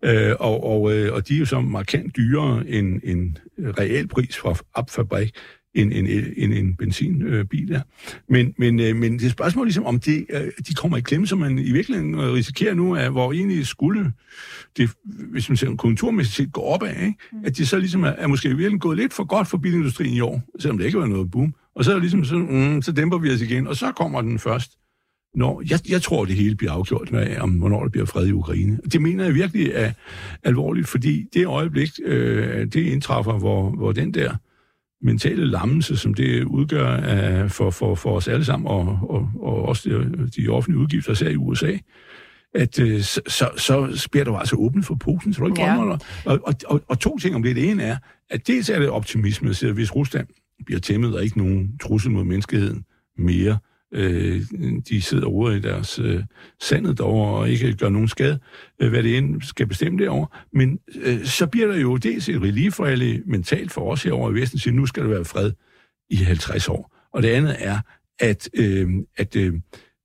[0.03, 4.37] øh, og, og, øh, og de er jo så markant dyrere end en reel pris
[4.37, 5.31] fra opfabrik,
[5.75, 6.07] end en,
[6.37, 7.81] en, en benzinbil er.
[8.29, 11.01] Men, men, øh, men det er et spørgsmål ligesom, om det, øh, de kommer i
[11.01, 14.13] klemme, som man i virkeligheden øh, risikerer nu, at hvor egentlig skulle
[14.77, 17.15] det, hvis man ser konjunkturmæssigt set, gå opad, ikke?
[17.43, 20.13] at de så ligesom er, er måske i virkeligheden gået lidt for godt for bilindustrien
[20.13, 21.53] i år, selvom det ikke var noget boom.
[21.75, 24.21] Og så er det ligesom så, mm, så dæmper vi os igen, og så kommer
[24.21, 24.71] den først.
[25.35, 28.31] Når, jeg, jeg tror, det hele bliver afgjort med, om hvornår der bliver fred i
[28.31, 28.79] Ukraine.
[28.91, 29.91] Det mener jeg virkelig er
[30.43, 34.35] alvorligt, fordi det øjeblik, øh, det indtræffer, hvor, hvor den der
[35.03, 39.65] mentale lammelse, som det udgør af, for, for, for os alle sammen, og, og, og
[39.65, 41.77] også de, de offentlige udgifter, især i USA,
[42.55, 43.21] at øh, så,
[43.57, 45.77] så, så bliver jo altså åbent for posen, så du ikke Ja.
[45.83, 47.55] og, og, og, og to ting om det.
[47.55, 47.97] Det ene er,
[48.29, 50.27] at dels er det optimisme, så hvis Rusland
[50.65, 52.83] bliver tæmmet og ikke nogen trussel mod menneskeheden
[53.17, 53.57] mere,
[53.93, 54.41] øh,
[54.89, 56.23] de sidder over i deres øh,
[56.61, 58.39] sandet derovre og ikke gør nogen skade,
[58.79, 60.27] øh, hvad det end skal bestemme derovre.
[60.53, 64.31] Men øh, så bliver der jo dels et relief for alle mentalt for os herovre
[64.31, 65.51] i Vesten, at nu skal der være fred
[66.09, 66.95] i 50 år.
[67.13, 67.79] Og det andet er,
[68.19, 69.53] at, øh, at øh,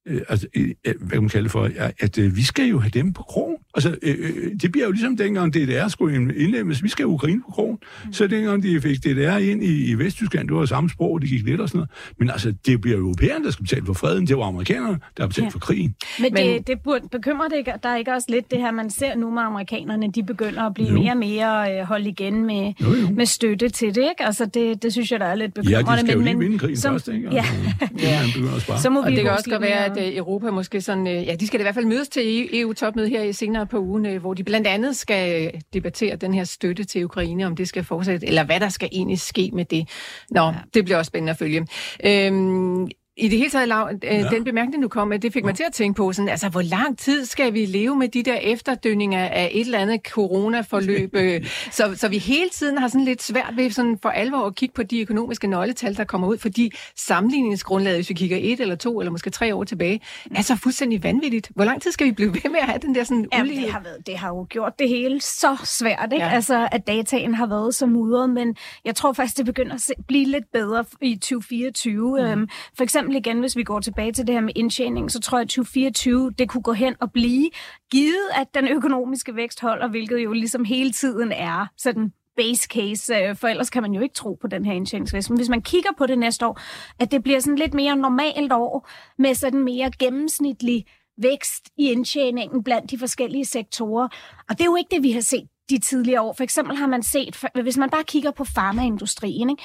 [0.09, 2.91] øh, altså, øh, hvad kan man kalde for, at, at øh, vi skal jo have
[2.91, 3.57] dem på krogen.
[3.75, 6.83] Altså, øh, øh, det bliver jo ligesom dengang DDR skulle indlemmes.
[6.83, 7.79] Vi skal have Ukraine på krogen.
[8.07, 8.13] Mm.
[8.13, 11.43] Så dengang de fik DDR ind i, i Vesttyskland, det var samme sprog, det gik
[11.45, 11.91] lidt og sådan noget.
[12.19, 14.27] Men altså, det bliver jo europæerne, der skal betale for freden.
[14.27, 15.49] Det var amerikanerne, der har betalt Ja.
[15.51, 15.95] for krigen.
[16.21, 18.59] Men, Men- Men det, det burde bekymre det ikke, der er ikke også lidt det
[18.59, 20.95] her, man ser nu med amerikanerne, de begynder at blive Jo.
[20.95, 23.09] mere og mere øh, holdt igen med, Jo, jo.
[23.15, 24.25] med støtte til det, ikke?
[24.27, 25.93] Altså det, det synes jeg, der er lidt Ja, bekymrende.
[26.03, 27.29] de skal jo lige men, vinde krigen som- først, ikke?
[27.33, 27.45] Ja,
[27.81, 28.57] Altså, ja.
[28.57, 28.81] at spare.
[28.81, 31.07] så må Og vi det kan også godt være, mere- at øh, Europa måske sådan,
[31.07, 34.07] øh, ja, de skal i hvert fald mødes til EU-topmødet her i senere på ugen,
[34.07, 37.85] øh, hvor de blandt andet skal debattere den her støtte til Ukraine, om det skal
[37.85, 39.89] fortsætte, eller hvad der skal egentlig ske med det.
[40.31, 40.55] Nå, ja.
[40.75, 41.67] det bliver også spændende at følge.
[42.05, 44.29] Øhm, i det hele taget, Lav, øh, ja.
[44.29, 46.63] den bemærkning, du kom med, det fik mig til at tænke på, sådan, altså, hvor
[46.63, 51.47] lang tid skal vi leve med de der efterdønninger af et eller andet coronaforløb, øh,
[51.71, 54.73] så, så vi hele tiden har sådan lidt svært ved sådan for alvor at kigge
[54.75, 59.01] på de økonomiske nøgletal, der kommer ud, fordi sammenligningsgrundlaget, hvis vi kigger et eller to
[59.01, 60.01] eller måske tre år tilbage,
[60.35, 61.51] er så fuldstændig vanvittigt.
[61.55, 63.65] Hvor lang tid skal vi blive ved med at have den der sådan Jamen, ulige...
[63.65, 66.25] det, har været, det har jo gjort det hele så svært, ikke?
[66.25, 66.31] Ja.
[66.31, 66.35] Ja.
[66.35, 69.93] Altså, at dataen har været så mudret, men jeg tror faktisk, det begynder at se,
[70.07, 72.19] blive lidt bedre i 2024.
[72.21, 72.27] Mm.
[72.27, 75.39] Øhm, for eksempel igen, hvis vi går tilbage til det her med indtjening, så tror
[75.39, 77.51] jeg, at 2024, det kunne gå hen og blive,
[77.91, 83.15] givet at den økonomiske vækst holder, hvilket jo ligesom hele tiden er sådan base case,
[83.15, 85.31] øh, for ellers kan man jo ikke tro på den her indtjeningsvækst.
[85.31, 86.61] Men hvis man kigger på det næste år,
[86.99, 90.85] at det bliver sådan lidt mere normalt år, med sådan mere gennemsnitlig
[91.23, 94.09] vækst i indtjeningen blandt de forskellige sektorer.
[94.49, 96.33] Og det er jo ikke det, vi har set de tidligere år.
[96.33, 99.63] For eksempel har man set, hvis man bare kigger på farmaindustrien, ikke?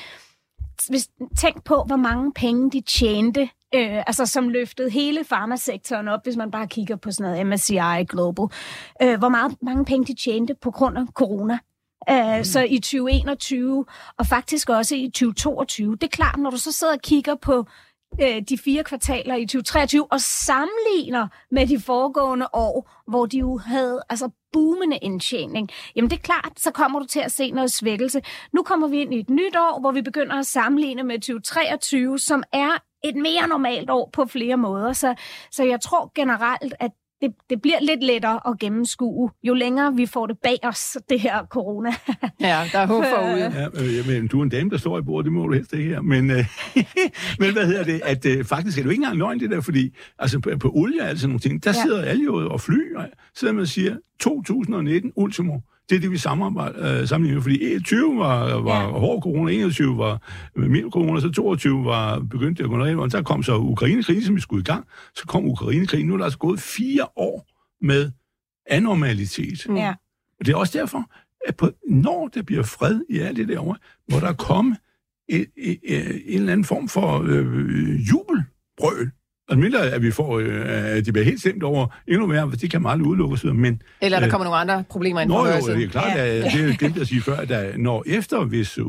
[0.90, 1.10] Hvis,
[1.40, 3.42] tænk på, hvor mange penge de tjente,
[3.76, 8.04] øh, altså som løftede hele farmasektoren op, hvis man bare kigger på sådan noget MSCI
[8.10, 8.46] Global.
[9.02, 11.58] Øh, hvor meget, mange penge de tjente på grund af corona.
[12.12, 12.44] Uh, mm.
[12.44, 13.86] Så i 2021
[14.18, 15.96] og faktisk også i 2022.
[15.96, 17.66] Det er klart, når du så sidder og kigger på
[18.21, 23.58] øh, de fire kvartaler i 2023 og sammenligner med de foregående år, hvor de jo
[23.58, 27.71] havde altså boomende indtjening, jamen det er klart, så kommer du til at se noget
[27.71, 28.21] svækkelse.
[28.54, 32.19] Nu kommer vi ind i et nyt år, hvor vi begynder at sammenligne med 2023,
[32.19, 34.93] som er et mere normalt år på flere måder.
[34.93, 35.15] Så,
[35.52, 36.91] så jeg tror generelt, at
[37.24, 41.20] det, det bliver lidt lettere at gennemskue, jo længere vi får det bag os, det
[41.20, 41.90] her corona.
[42.40, 43.44] Ja, der er håb forude.
[43.44, 45.74] Ja, øh, jamen, du er en dame, der står i bordet, det må du helst
[45.74, 46.02] ikke her.
[46.02, 46.46] Men, øh,
[47.40, 48.02] men hvad hedder det?
[48.04, 50.72] At, øh, faktisk er det jo ikke engang løgn, det der, fordi altså, på, på
[50.74, 51.82] olie og alt sådan nogle ting, der ja.
[51.84, 53.06] sidder alle jo og fly, og
[53.36, 58.19] sidder man og siger, 2019 ultimo, det er det, vi samarbejder, øh, sammenligner, fordi 20
[58.19, 58.88] var, var Ja.
[58.91, 60.22] hård corona, 21 var
[60.56, 64.36] mild corona, så 22 var begyndt at gå ned, og der kom så Ukraine-krigen, som
[64.36, 67.48] vi skulle i gang, så kom Ukraine-krigen, nu er der altså gået fire år
[67.86, 68.12] med
[68.69, 69.65] anormalitet.
[69.69, 69.76] Mm.
[69.76, 69.93] Ja.
[70.39, 71.12] Og det er også derfor,
[71.48, 73.78] at på, når der bliver fred i alt det derovre,
[74.12, 74.78] må der komme
[75.30, 75.80] et, et,
[76.26, 79.12] en eller anden form for øh, jubelbrøl
[79.52, 82.92] Mindre, at vi får, øh, de bliver helt stemt over endnu mere, det kan man
[82.92, 83.82] aldrig udelukke osv., men...
[84.02, 86.26] Eller der øh, kommer nogle andre problemer ind på jo, det er klart, Ja.
[86.46, 88.84] at det glemte jeg at sige før, at når efter, hvis øh,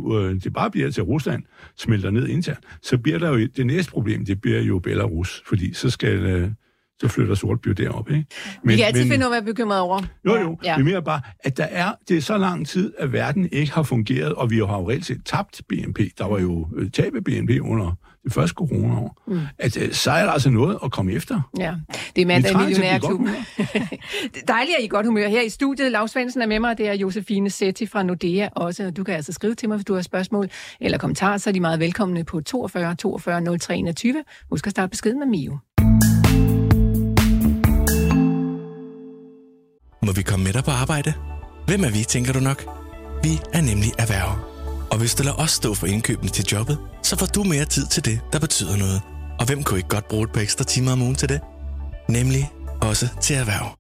[0.45, 1.43] det bare bliver til Rusland,
[1.79, 5.75] smelter ned internt, så bliver der jo det næste problem, det bliver jo Belarus, fordi
[5.75, 6.51] så skal øh,
[7.01, 8.25] så flytter Sortby derop, ikke?
[8.65, 10.01] Vi kan altid finde ud af at være bekymret over.
[10.27, 10.59] Jo, jo.
[10.65, 10.71] Ja.
[10.71, 10.77] Ja.
[10.77, 13.83] Vi mener bare, at der er, det er så lang tid, at verden ikke har
[13.83, 15.99] fungeret, og vi har jo reelt set tabt BNP.
[16.19, 19.23] Der var jo øh, tab af BNP under det første coronaår.
[19.27, 19.41] Mm.
[19.59, 21.41] At øh, så er der altså noget at komme efter.
[21.59, 21.75] Ja,
[22.17, 23.29] det er mandag i Millionærklubben.
[24.49, 25.29] Dejligt, at I er godt humør.
[25.29, 28.91] Her i studiet, Lars Svendsen er med mig, det er Josefine Setti fra Nordea også.
[28.91, 31.61] Du kan altså skrive til mig, hvis du har spørgsmål eller kommentarer, så er de
[31.61, 34.25] meget velkomne på 42 42 03 21.
[34.51, 35.59] Husk at starte beskeden med Mio.
[40.07, 41.13] Må vi komme med dig på arbejde?
[41.67, 42.65] Hvem er vi, tænker du nok?
[43.23, 44.54] Vi er nemlig erhverv.
[44.91, 47.87] Og hvis du lader os stå for indkøbene til jobbet, så får du mere tid
[47.87, 49.03] til det, der betyder noget.
[49.39, 51.41] Og hvem kunne ikke godt bruge et par ekstra timer om ugen til det?
[52.09, 52.51] Nemlig
[52.83, 53.79] også til erhverv.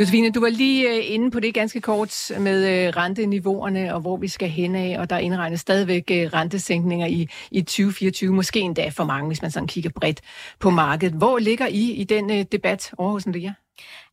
[0.00, 4.16] Josefine, du var lige øh, inde på det ganske kort med øh, renteniveauerne og hvor
[4.16, 8.88] vi skal hen af, og der indregnes stadigvæk øh, rentesænkninger i, i 2024, måske endda
[8.88, 10.20] for mange, hvis man sådan kigger bredt
[10.60, 11.14] på markedet.
[11.14, 13.50] Hvor ligger I i den debat over hos Nordea?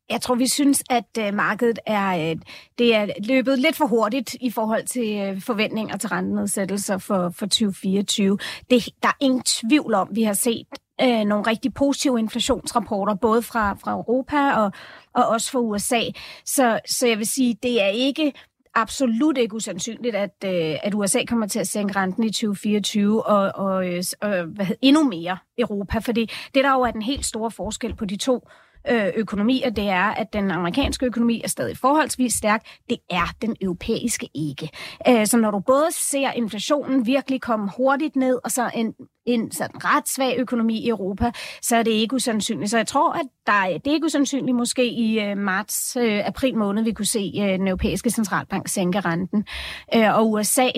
[0.10, 2.38] Jeg tror, vi synes, at øh, markedet er, øh,
[2.78, 7.46] det er løbet lidt for hurtigt i forhold til øh, forventninger til rentenedsættelser for, for
[7.46, 8.38] 2024.
[8.70, 10.68] Det, der er ingen tvivl om, vi har set
[11.02, 14.72] øh, nogle rigtig positive inflationsrapporter, både fra, fra Europa og,
[15.14, 16.02] og også fra USA.
[16.46, 18.34] Så, så jeg vil sige, det er ikke
[18.76, 23.66] absolut ikke usandsynligt, at, øh, at USA kommer til at sænke renten i 2024 og,
[23.66, 26.00] og, øh, og hvad hedder, endnu mere Europa.
[26.00, 28.48] Fordi det der jo er den helt store forskel på de to
[28.90, 32.66] Øh, økonomi, og det er, at den amerikanske økonomi er stadig forholdsvis stærk.
[32.90, 34.70] Det er den europæiske ikke.
[35.08, 38.94] Øh, så når du både ser inflationen virkelig komme hurtigt ned, og så en,
[39.26, 41.32] en sådan ret svag økonomi i Europa,
[41.62, 42.72] så er det ikke usandsynligt.
[42.72, 46.28] Så jeg tror, at der er, det er ikke usandsynligt måske i øh, marts, øh,
[46.28, 49.46] april måned, vi kunne se øh, den europæiske centralbank sænke renten.
[49.96, 50.70] Øh, og USA,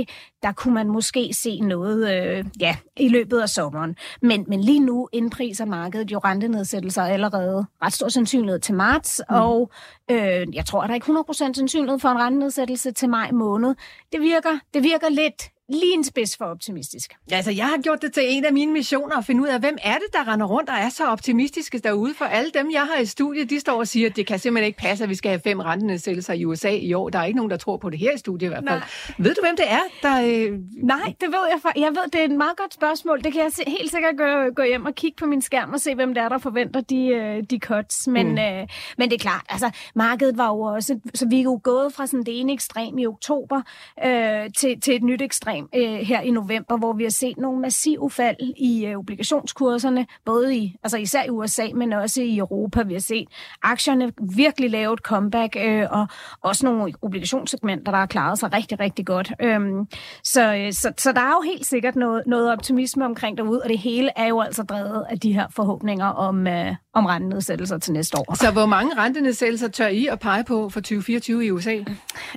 [0.43, 3.95] der kunne man måske se noget øh, ja, i løbet af sommeren.
[4.21, 9.35] Men, men lige nu indpriser markedet jo rentenedsættelser allerede ret stor sandsynlighed til marts, mm.
[9.35, 9.71] og
[10.11, 13.75] øh, jeg tror, at der er ikke 100% sandsynlighed for en rentenedsættelse til maj måned.
[14.11, 17.13] Det virker, det virker lidt lige en spids for optimistisk.
[17.31, 19.77] Altså, jeg har gjort det til en af mine missioner at finde ud af, hvem
[19.83, 22.13] er det, der render rundt og er så optimistiske derude.
[22.13, 24.67] For alle dem, jeg har i studiet, de står og siger, at det kan simpelthen
[24.67, 27.09] ikke passe, at vi skal have fem rentenedsættelser i USA i år.
[27.09, 28.79] Der er ikke nogen, der tror på det her i studiet i hvert fald.
[28.79, 28.87] Nej.
[29.17, 30.21] Ved du, hvem det er, der...
[30.21, 30.59] Øh...
[30.83, 31.59] Nej, det ved jeg.
[31.61, 33.23] For, jeg ved, det er et meget godt spørgsmål.
[33.23, 35.79] Det kan jeg se, helt sikkert gå, gå hjem og kigge på min skærm og
[35.79, 38.07] se, hvem det er, der forventer de, øh, de cuts.
[38.07, 38.37] Men, mm.
[38.37, 40.99] øh, men det er klart, altså markedet var jo også...
[41.13, 43.61] Så vi er jo gået fra sådan det ene ekstrem i oktober
[44.05, 45.21] øh, til, til et nyt
[45.57, 50.07] ekstrem øh, her i november, hvor vi har set nogle massive fald i øh, obligationskurserne,
[50.25, 52.83] både i, altså især i USA, men også i Europa.
[52.83, 53.27] Vi har set
[53.63, 56.07] aktierne virkelig lave et comeback, øh, og
[56.41, 59.33] også nogle obligationssegmenter, der har klaret sig rigtig, rigtig godt.
[59.41, 59.87] Øhm,
[60.23, 63.69] så, øh, så, så der er jo helt sikkert noget, noget optimisme omkring derude, og
[63.69, 67.93] det hele er jo altså drevet af de her forhåbninger om, øh, om rentenedsættelser til
[67.93, 68.35] næste år.
[68.35, 71.77] Så hvor mange rentenedsættelser tør I at pege på for 2024 i USA?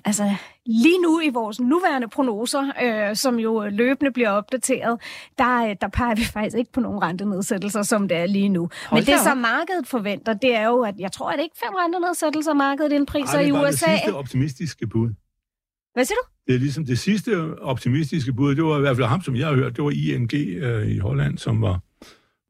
[0.05, 0.31] Altså,
[0.66, 5.01] lige nu i vores nuværende prognoser, øh, som jo løbende bliver opdateret,
[5.38, 8.68] der, der peger vi faktisk ikke på nogen rentenedsættelser, som det er lige nu.
[8.87, 9.21] Hold Men det, op.
[9.25, 12.92] som markedet forventer, det er jo, at jeg tror, at det ikke fem rentenedsættelser, markedet
[12.92, 13.97] indpriser i var det USA.
[13.97, 15.11] sidste optimistiske bud.
[15.94, 16.29] Hvad siger du?
[16.47, 19.47] Det er ligesom det sidste optimistiske bud, det var i hvert fald ham, som jeg
[19.47, 21.81] har hørt, det var ING øh, i Holland, som var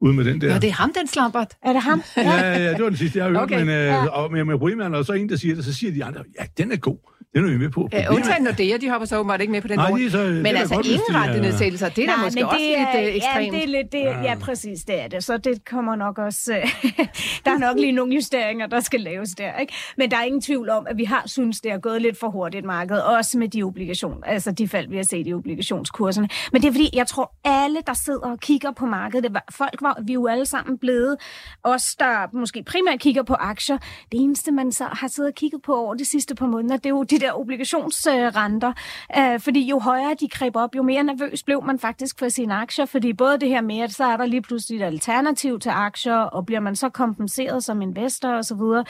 [0.01, 0.53] ude med den der.
[0.53, 1.53] Nå, det er ham, den slampert.
[1.63, 2.03] Er det ham?
[2.17, 4.05] Ja, ja, ja, det var den sidste, jeg har hørt, Okay, men, øh, ja.
[4.07, 6.23] og, men med problemet er, når så en, der siger det, så siger de andre,
[6.39, 6.97] ja, den er god.
[7.35, 7.81] Den er vi med på.
[7.81, 9.99] Ja, Problemet- undtagen Nordea, de hopper så åbenbart ikke med på den Nej, vogn.
[10.01, 12.45] de er så- det Men er altså godt, ingen er- rentenedsættelser, det er da måske
[12.47, 13.45] også lidt øh, ekstremt.
[13.45, 14.21] Ja, det er lidt, det, ja.
[14.21, 15.23] ja, præcis, det er det.
[15.23, 16.53] Så det kommer nok også...
[16.55, 16.63] øh,
[17.45, 19.57] der er nok lige nogle justeringer, der skal laves der.
[19.57, 19.73] Ikke?
[19.97, 22.27] Men der er ingen tvivl om, at vi har synes, det er gået lidt for
[22.29, 26.29] hurtigt markedet, også med de obligationer, altså de fald, vi har set i obligationskurserne.
[26.51, 29.43] Men det er fordi, jeg tror, alle, der sidder og kigger på markedet, det var,
[29.51, 31.17] folk var, vi er jo alle sammen blevet,
[31.63, 33.77] os der måske primært kigger på aktier,
[34.11, 36.85] det eneste, man så har siddet og kigget på over de sidste par måneder, det
[36.85, 38.73] er jo de der obligationsrenter.
[39.17, 42.55] Øh, fordi jo højere de greb op, jo mere nervøs blev man faktisk for sine
[42.55, 45.69] aktier, fordi både det her med, at så er der lige pludselig et alternativ til
[45.69, 48.85] aktier, og bliver man så kompenseret som investor og så videre.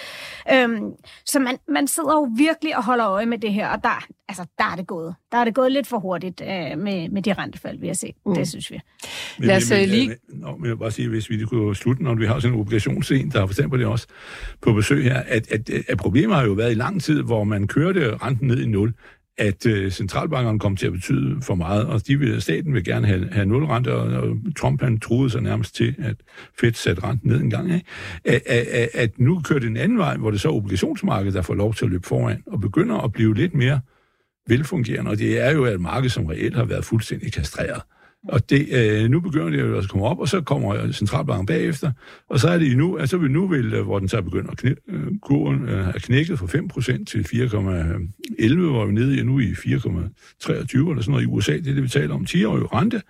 [0.53, 0.91] Øhm,
[1.25, 4.45] så man, man sidder jo virkelig og holder øje med det her, og der, altså,
[4.57, 5.15] der er det gået.
[5.31, 8.15] Der er det gået lidt for hurtigt øh, med, med de rentefald, vi har set.
[8.25, 8.35] Mm.
[8.35, 8.79] Det synes vi.
[9.39, 11.43] Men, Lad os, men, øh, men, lige- Nå, men jeg vil bare sige, hvis vi
[11.45, 14.07] kunne slutte, når vi har sådan en obligationsscene, der har forstand på det også,
[14.61, 17.67] på besøg her, at, at, at problemet har jo været i lang tid, hvor man
[17.67, 18.93] kørte renten ned i nul,
[19.37, 23.07] at øh, centralbankerne kommer til at betyde for meget, og de vil, staten vil gerne
[23.07, 26.15] have, have nulrente, og, og Trump han troede sig nærmest til, at
[26.59, 27.85] Fed satte renten ned en gang, ikke?
[28.25, 31.41] At, at, at nu kører det en anden vej, hvor det så er obligationsmarkedet, der
[31.41, 33.79] får lov til at løbe foran, og begynder at blive lidt mere
[34.49, 37.81] velfungerende, og det er jo et marked, som reelt har været fuldstændig kastreret.
[38.27, 41.91] Og det, øh, nu begynder det jo at komme op, og så kommer centralbanken bagefter,
[42.29, 44.57] og så er det nu, altså vi nu vil, øh, hvor den så begynder at
[44.57, 49.23] knæ, øh, kurven øh, er knækket fra 5% til 4,11, hvor vi er nede i
[49.23, 52.45] nu i 4,23 eller sådan noget i USA, det er det, vi taler om 10
[52.45, 53.01] år rente,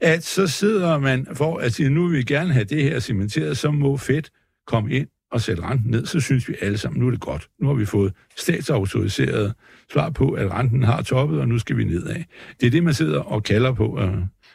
[0.00, 3.58] at så sidder man for at sige, nu vil vi gerne have det her cementeret,
[3.58, 4.22] så må Fed
[4.66, 7.48] komme ind og sætte renten ned, så synes vi alle sammen, nu er det godt.
[7.60, 9.54] Nu har vi fået statsautoriseret
[9.92, 12.24] svar på, at renten har toppet, og nu skal vi nedad.
[12.60, 13.98] Det er det, man sidder og kalder på.
[14.00, 14.08] Øh,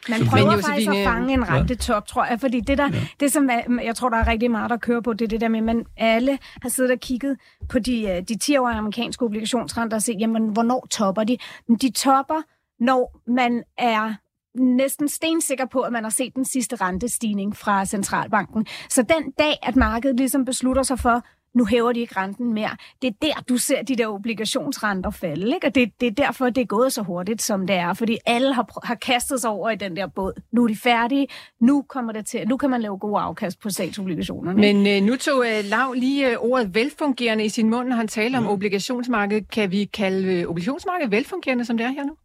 [0.08, 3.06] man prøver men faktisk at fange en rentetop, tror jeg, fordi det der, ja.
[3.20, 3.50] det som
[3.84, 5.64] jeg tror, der er rigtig meget, der kører på, det er det der med, at
[5.64, 7.36] man alle har siddet og kigget
[7.68, 11.36] på de, øh, de 10-årige amerikanske obligationsrenter og set, jamen, hvornår topper de?
[11.80, 12.42] De topper,
[12.80, 14.14] når man er
[14.54, 18.66] næsten stensikker på, at man har set den sidste rentestigning fra centralbanken.
[18.88, 22.76] Så den dag, at markedet ligesom beslutter sig for, nu hæver de ikke renten mere.
[23.02, 25.66] Det er der, du ser de der obligationsrenter falde, ikke?
[25.66, 28.54] og det, det er derfor, det er gået så hurtigt, som det er, fordi alle
[28.54, 30.32] har, har kastet sig over i den der båd.
[30.52, 31.26] Nu er de færdige,
[31.60, 34.60] nu, kommer det til, nu kan man lave god afkast på statsobligationerne.
[34.60, 38.08] Men øh, nu tog øh, Lav lige øh, ordet velfungerende i sin mund, når han
[38.08, 39.50] taler om obligationsmarkedet.
[39.50, 42.16] Kan vi kalde øh, obligationsmarkedet velfungerende, som det er her nu?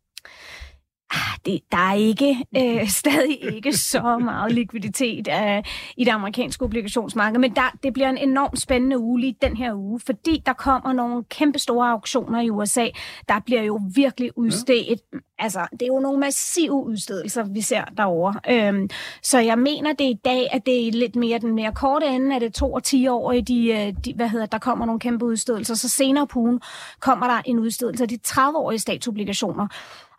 [1.12, 5.64] Ah, det, der er ikke øh, stadig ikke så meget likviditet øh,
[5.98, 9.74] i det amerikanske obligationsmarked, men der, det bliver en enormt spændende uge lige den her
[9.74, 12.88] uge, fordi der kommer nogle kæmpe store auktioner i USA.
[13.30, 15.18] Der bliver jo virkelig udstedt, ja.
[15.40, 18.40] altså det er jo nogle massive udstedelser, vi ser derovre.
[18.50, 18.90] Øhm,
[19.24, 22.36] så jeg mener det i dag, at det er lidt mere den mere korte ende,
[22.36, 24.86] at det er to og 10 år, i de, øh, de, hvad hedder, der kommer
[24.86, 25.76] nogle kæmpe udstedelser.
[25.76, 26.62] Så senere på ugen
[27.00, 29.68] kommer der en udstedelse af de 30-årige statsobligationer.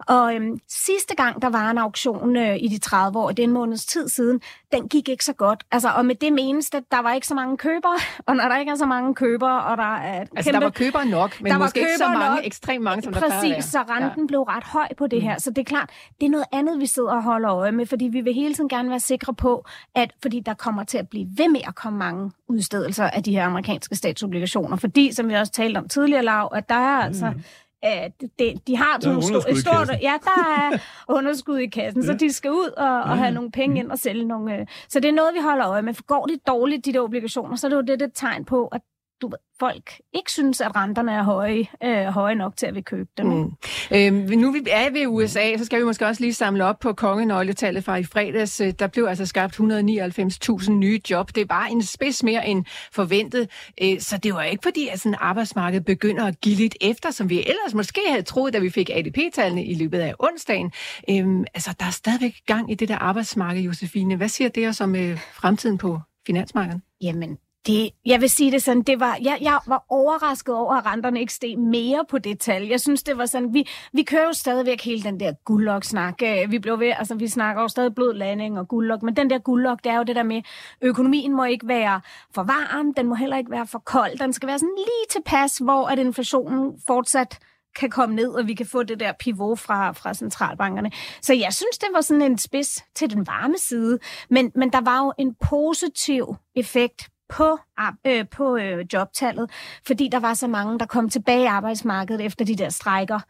[0.06, 3.44] Og øhm, sidste gang, der var en auktion øh, i de 30 år, det er
[3.44, 4.40] en måneds tid siden,
[4.72, 5.64] den gik ikke så godt.
[5.72, 8.58] Altså, og med det menes, at der var ikke så mange købere, og når der
[8.58, 11.52] ikke er så mange købere, og der er Altså, kæmpe, der var købere nok, men
[11.52, 12.46] der måske ikke så mange, nok.
[12.46, 14.26] ekstremt mange, som Præcis, der Præcis, så renten ja.
[14.26, 15.28] blev ret høj på det mm.
[15.28, 15.38] her.
[15.38, 18.04] Så det er klart, det er noget andet, vi sidder og holder øje med, fordi
[18.04, 21.26] vi vil hele tiden gerne være sikre på, at fordi der kommer til at blive
[21.36, 25.52] ved med at komme mange udstedelser af de her amerikanske statsobligationer, fordi, som vi også
[25.52, 27.42] talte om tidligere, Lav, at der er altså mm.
[27.82, 29.90] At det, de har sådan et stort...
[30.02, 32.06] Ja, der er underskud i kassen, ja.
[32.06, 34.56] så de skal ud og, og have nogle penge ind og sælge nogle...
[34.56, 35.94] Øh, så det er noget, vi holder øje med.
[35.94, 38.66] For går det dårligt, de der obligationer, så er det jo det, det tegn på,
[38.66, 38.80] at
[39.22, 39.30] du,
[39.60, 43.26] folk ikke synes, at renterne er høje, øh, høje nok til at vi købe dem.
[43.26, 43.52] Mm.
[43.94, 46.92] Øhm, nu vi er ved USA, så skal vi måske også lige samle op på
[46.92, 48.60] kongenøgletallet fra i fredags.
[48.60, 51.34] Øh, der blev altså skabt 199.000 nye job.
[51.34, 53.50] Det var en spids mere end forventet.
[53.82, 57.30] Øh, så det var ikke fordi, at sådan arbejdsmarkedet begynder at give lidt efter, som
[57.30, 60.72] vi ellers måske havde troet, da vi fik ADP-tallene i løbet af onsdagen.
[61.10, 64.16] Øhm, altså, der er stadigvæk gang i det der arbejdsmarked, Josefine.
[64.16, 66.80] Hvad siger det os om øh, fremtiden på finansmarkedet?
[67.02, 70.86] Jamen, det, jeg vil sige det sådan, det var, jeg, jeg var overrasket over, at
[70.86, 72.66] renterne ikke steg mere på det tal.
[72.66, 76.22] Jeg synes, det var sådan, vi, vi kører jo stadigvæk hele den der guldlok-snak.
[76.22, 79.30] Øh, vi blev ved, altså vi snakker jo stadig blød landing og guldlok, men den
[79.30, 80.42] der guldlok, det er jo det der med,
[80.82, 82.00] økonomien må ikke være
[82.34, 85.58] for varm, den må heller ikke være for kold, den skal være sådan lige tilpas,
[85.58, 87.38] hvor at inflationen fortsat
[87.76, 90.90] kan komme ned, og vi kan få det der pivot fra, fra centralbankerne.
[91.22, 93.98] Så jeg synes, det var sådan en spids til den varme side,
[94.30, 97.58] men, men der var jo en positiv effekt på,
[98.06, 99.50] øh, på øh, jobtallet,
[99.86, 103.20] fordi der var så mange, der kom tilbage i arbejdsmarkedet efter de der strækker.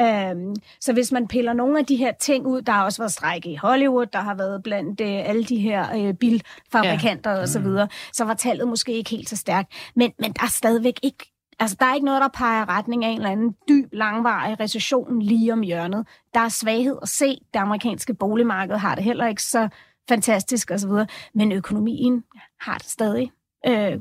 [0.00, 3.12] Øhm, så hvis man piller nogle af de her ting ud, der har også været
[3.12, 7.40] strække i Hollywood, der har været blandt øh, alle de her øh, bilfabrikanter ja.
[7.40, 7.64] og så mm.
[7.64, 9.72] videre, så var tallet måske ikke helt så stærkt.
[9.96, 11.28] Men, men der er stadigvæk ikke
[11.60, 15.22] Altså, der er ikke noget, der peger retning af en eller anden dyb, langvarig recession
[15.22, 16.06] lige om hjørnet.
[16.34, 17.38] Der er svaghed at se.
[17.54, 19.68] Det amerikanske boligmarked har det heller ikke så
[20.08, 20.90] fantastisk osv.,
[21.34, 22.24] men økonomien
[22.60, 23.32] har det stadig
[23.66, 24.00] øh,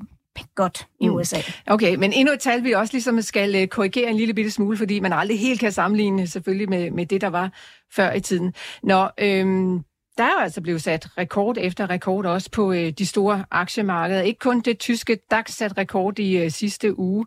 [0.55, 1.15] godt i mm.
[1.15, 1.37] USA.
[1.67, 4.77] Okay, men endnu et tal, vi også ligesom skal øh, korrigere en lille bitte smule,
[4.77, 7.51] fordi man aldrig helt kan sammenligne selvfølgelig med, med det, der var
[7.91, 8.53] før i tiden.
[8.83, 9.83] Nå, øhm,
[10.17, 14.21] der er jo altså blevet sat rekord efter rekord også på øh, de store aktiemarkeder.
[14.21, 17.25] Ikke kun det tyske DAX sat rekord i øh, sidste uge.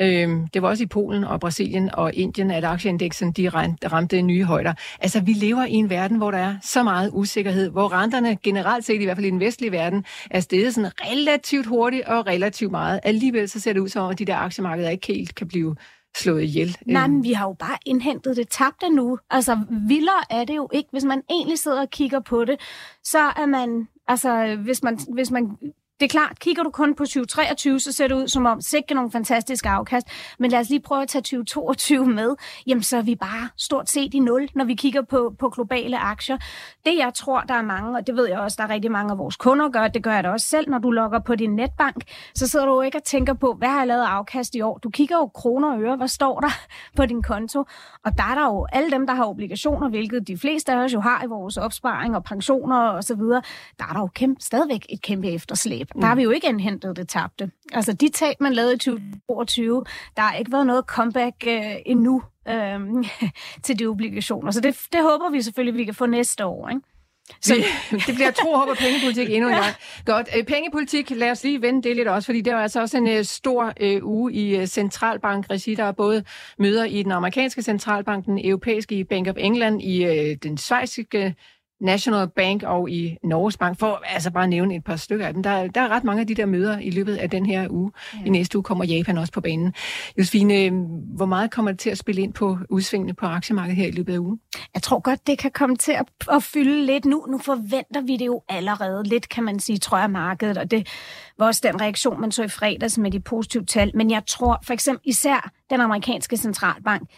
[0.00, 4.44] Øh, det var også i Polen og Brasilien og Indien, at aktieindeksen de ramte nye
[4.44, 4.74] højder.
[5.00, 8.84] Altså, vi lever i en verden, hvor der er så meget usikkerhed, hvor renterne generelt
[8.84, 12.70] set, i hvert fald i den vestlige verden, er steget sådan relativt hurtigt og relativt
[12.70, 13.00] meget.
[13.02, 15.76] Alligevel så ser det ud som om, at de der aktiemarkeder ikke helt kan blive
[16.16, 16.76] slået ihjel.
[16.86, 19.18] Nej, men vi har jo bare indhentet det tabte nu.
[19.30, 20.88] Altså, vildere er det jo ikke.
[20.92, 22.60] Hvis man egentlig sidder og kigger på det,
[23.04, 25.56] så er man, altså, hvis man, hvis man
[26.00, 28.94] det er klart, kigger du kun på 2023, så ser det ud som om sikke
[28.94, 30.06] nogle fantastiske afkast.
[30.38, 32.36] Men lad os lige prøve at tage 2022 med.
[32.66, 35.98] Jamen, så er vi bare stort set i nul, når vi kigger på, på globale
[35.98, 36.38] aktier.
[36.86, 39.12] Det, jeg tror, der er mange, og det ved jeg også, der er rigtig mange
[39.12, 41.56] af vores kunder gør, det gør jeg da også selv, når du logger på din
[41.56, 44.78] netbank, så sidder du ikke og tænker på, hvad har jeg lavet afkast i år?
[44.78, 46.50] Du kigger jo kroner og øre, hvad står der
[46.96, 47.58] på din konto?
[48.04, 50.94] Og der er der jo alle dem, der har obligationer, hvilket de fleste af os
[50.94, 53.42] jo har i vores opsparing og pensioner og så videre.
[53.78, 55.83] Der er der jo kæmpe, stadigvæk et kæmpe efterslæb.
[55.94, 56.00] Mm.
[56.00, 57.50] Der har vi jo ikke indhentet det tabte.
[57.72, 59.84] Altså de tab, man lavede i 2022,
[60.16, 62.80] der har ikke været noget comeback øh, endnu øh,
[63.64, 64.50] til de obligationer.
[64.50, 66.68] Så det, det håber vi selvfølgelig, vi kan få næste år.
[66.68, 66.80] Ikke?
[67.40, 67.54] Så
[68.06, 69.74] det bliver tro, og pengepolitik endnu en gang.
[70.12, 70.28] Godt.
[70.36, 73.18] Øh, pengepolitik, lad os lige vende det lidt også, fordi det er altså også en
[73.18, 75.74] uh, stor uh, uge i centralbankregi.
[75.74, 76.24] Der er både
[76.58, 81.34] møder i den amerikanske centralbank, den europæiske Bank of England, i den svejsiske
[81.80, 85.34] National Bank og i Norges Bank, for altså bare at nævne et par stykker af
[85.34, 85.42] dem.
[85.42, 87.92] Der, der er ret mange af de der møder i løbet af den her uge.
[88.14, 88.24] Ja.
[88.26, 89.74] I næste uge kommer Japan også på banen.
[90.18, 90.70] Josefine,
[91.16, 94.14] hvor meget kommer det til at spille ind på udsvingene på aktiemarkedet her i løbet
[94.14, 94.40] af ugen?
[94.74, 97.26] Jeg tror godt, det kan komme til at, at fylde lidt nu.
[97.28, 100.58] Nu forventer vi det jo allerede lidt, kan man sige, tror jeg, markedet.
[100.58, 100.88] Og det
[101.38, 103.90] var også den reaktion, man så i fredags med de positive tal.
[103.94, 107.08] Men jeg tror for eksempel især den amerikanske centralbank,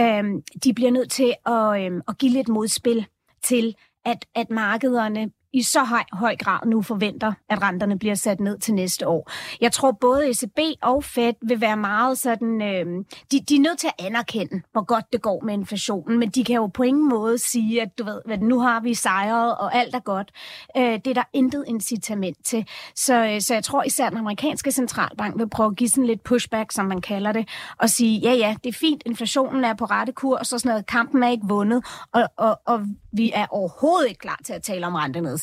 [0.00, 0.24] øh,
[0.64, 3.06] de bliver nødt til at, øh, at give lidt modspil
[3.42, 3.74] til
[4.04, 8.58] at, at markederne i så høj, høj grad nu forventer, at renterne bliver sat ned
[8.58, 9.30] til næste år.
[9.60, 12.62] Jeg tror både ECB og Fed vil være meget sådan...
[12.62, 12.86] Øh,
[13.32, 16.44] de, de er nødt til at anerkende, hvor godt det går med inflationen, men de
[16.44, 19.94] kan jo på ingen måde sige, at du ved, nu har vi sejret, og alt
[19.94, 20.30] er godt.
[20.76, 22.66] Øh, det er der intet incitament til.
[22.94, 26.24] Så, øh, så jeg tror især, den amerikanske centralbank vil prøve at give sådan lidt
[26.24, 27.48] pushback, som man kalder det,
[27.78, 30.86] og sige, ja ja, det er fint, inflationen er på rette kurs, og sådan noget,
[30.86, 34.86] kampen er ikke vundet, og, og, og vi er overhovedet ikke klar til at tale
[34.86, 34.94] om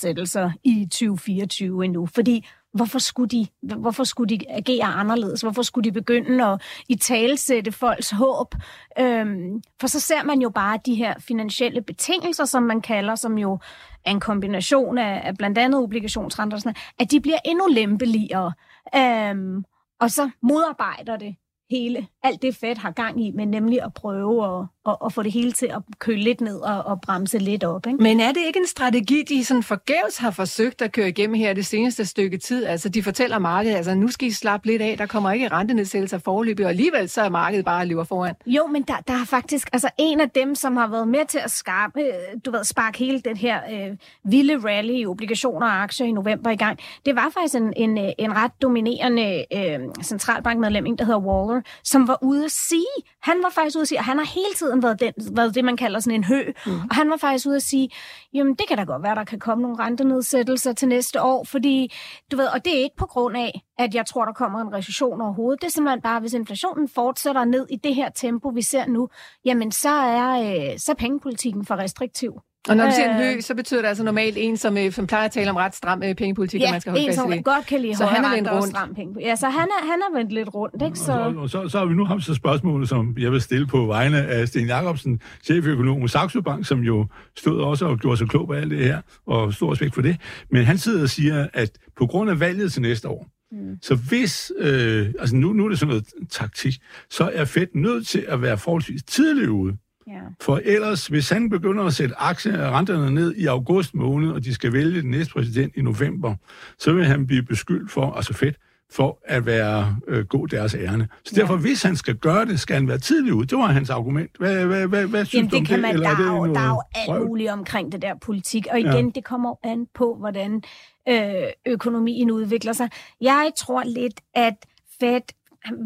[0.03, 5.41] rentenedsættelser i 2024 endnu, fordi hvorfor skulle de, hvorfor skulle de agere anderledes?
[5.41, 8.55] Hvorfor skulle de begynde at i talsætte folks håb?
[8.99, 13.37] Øhm, for så ser man jo bare de her finansielle betingelser, som man kalder, som
[13.37, 13.59] jo
[14.05, 18.53] er en kombination af, af blandt andet obligationsrenter, at de bliver endnu lempeligere.
[18.95, 19.63] Øhm,
[19.99, 21.35] og så modarbejder det
[21.69, 25.23] hele, alt det Fed har gang i, men nemlig at prøve at, at, at få
[25.23, 27.87] det hele til at køle lidt ned og, og bremse lidt op.
[27.87, 28.03] Ikke?
[28.03, 31.53] Men er det ikke en strategi, de sådan forgæves har forsøgt at køre igennem her
[31.53, 32.65] det seneste stykke tid?
[32.65, 36.17] Altså, de fortæller markedet, altså nu skal I slappe lidt af, der kommer ikke rentenedsættelser
[36.17, 38.35] forløbig, og alligevel så er markedet bare løber foran.
[38.45, 41.39] Jo, men der, der er faktisk, altså en af dem, som har været med til
[41.43, 45.83] at skarpe, øh, du ved, sparke hele den her øh, vilde rally i obligationer og
[45.83, 49.79] aktier i november i gang, det var faktisk en, en, øh, en ret dominerende øh,
[50.03, 53.99] centralbankmedlem, der hedder Waller, som var ude at sige, han var faktisk ude at sige,
[53.99, 56.71] og han har hele tiden været, den, været det, man kalder sådan en hø, mm.
[56.89, 57.89] og han var faktisk ude at sige,
[58.33, 61.93] jamen det kan da godt være, der kan komme nogle rentenedsættelser til næste år, fordi,
[62.31, 64.73] du ved, og det er ikke på grund af, at jeg tror, der kommer en
[64.73, 65.61] recession overhovedet.
[65.61, 69.09] Det er simpelthen bare, hvis inflationen fortsætter ned i det her tempo, vi ser nu,
[69.45, 72.33] jamen så er, øh, så er pengepolitikken for restriktiv.
[72.69, 75.07] Og når du siger en hø, så betyder det altså normalt en, som, øh, som
[75.07, 77.19] plejer at tale om ret stram øh, pengepolitik, ja, at man skal holde en, fast
[77.19, 78.67] som i godt kan lide så han er vendt rundt.
[78.67, 79.27] stram pengepolitik.
[79.27, 80.99] Ja, så han er, han er vendt lidt rundt, ikke?
[80.99, 81.11] Så...
[81.11, 83.85] Og, og, så, så har vi nu haft så spørgsmål, som jeg vil stille på
[83.85, 87.05] vegne af Sten Jacobsen, cheføkonom i Saxo Bank, som jo
[87.37, 90.17] stod også og gjorde sig klog på alt det her, og stor respekt for det.
[90.51, 93.77] Men han sidder og siger, at på grund af valget til næste år, Mm.
[93.81, 96.73] Så hvis, øh, altså nu, nu er det sådan noget taktik,
[97.09, 99.77] så er Fed nødt til at være forholdsvis tidlig ude.
[100.11, 100.31] Yeah.
[100.41, 104.73] For ellers, hvis han begynder at sætte aktierenterne ned i august måned, og de skal
[104.73, 106.35] vælge den næste præsident i november,
[106.79, 108.53] så vil han blive beskyldt for, altså Fed,
[108.91, 111.07] for at være øh, god deres ærne.
[111.25, 111.59] Så derfor, ja.
[111.59, 113.45] hvis han skal gøre det, skal han være tidlig ud.
[113.45, 114.31] Det var hans argument.
[114.37, 115.81] Hvad, hvad, hvad, hvad synes Jamen, du om kan det?
[115.81, 117.27] Man, Eller der, er det jo, der er jo alt røv?
[117.27, 118.67] muligt omkring det der politik.
[118.71, 119.11] Og igen, ja.
[119.15, 120.63] det kommer an på, hvordan
[121.09, 121.23] øh,
[121.65, 122.89] økonomien udvikler sig.
[123.21, 124.55] Jeg tror lidt, at
[124.99, 125.21] Fed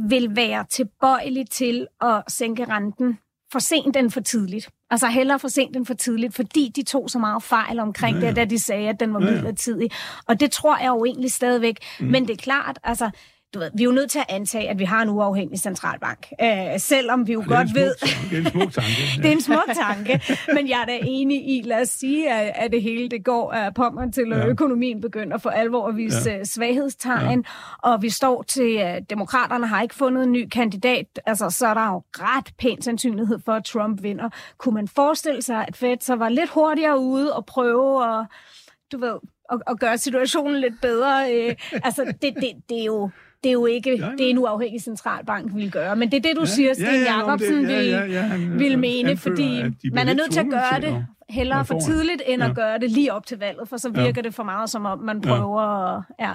[0.09, 3.17] vil være tilbøjelig til at sænke renten
[3.54, 4.70] for sent end for tidligt.
[4.89, 8.24] Altså hellere for sent end for tidligt, fordi de tog så meget fejl omkring ja,
[8.24, 8.28] ja.
[8.28, 9.89] det, da de sagde, at den var midlertidig.
[10.28, 11.78] Og det tror jeg jo egentlig stadigvæk.
[11.99, 12.06] Mm.
[12.06, 13.10] Men det er klart, altså
[13.54, 16.28] du ved, vi er jo nødt til at antage, at vi har en uafhængig centralbank.
[16.41, 16.47] Øh,
[16.80, 17.95] selvom vi jo godt det er en ved...
[17.95, 19.18] smuk- Det er en smuk tanke.
[19.22, 20.22] det er en smuk tanke,
[20.54, 23.51] men jeg er da enig i, lad os sige, at, at det hele det går
[23.51, 24.45] af pommeren til, at Ja.
[24.47, 26.43] økonomien begynder for alvor at vise ja.
[26.43, 27.89] svaghedstegn, ja.
[27.89, 31.74] og vi står til, at demokraterne har ikke fundet en ny kandidat, altså så er
[31.74, 34.30] der jo ret pæn sandsynlighed for, at Trump vinder.
[34.58, 38.26] Kunne man forestille sig, at Fed så var lidt hurtigere ude og prøve at,
[38.91, 39.14] du ved,
[39.51, 41.34] at, at gøre situationen lidt bedre?
[41.36, 43.10] Øh, altså, det, det, det er jo...
[43.44, 44.12] Det er jo ikke Ja, ja.
[44.12, 45.96] det, en uafhængig centralbank vil gøre.
[45.96, 48.06] Men det er det, du Ja, siger, Sten ja, ja, Jacobsen det- ja, vil, ja,
[48.06, 51.57] ja, han, vil mene, fordi at man er nødt til at gøre til det hellere
[51.57, 52.49] Ja, for tidligt, end Ja.
[52.49, 54.03] at gøre det lige op til valget, for så Ja.
[54.03, 56.01] virker det for meget, som om man prøver at...
[56.19, 56.32] Ja.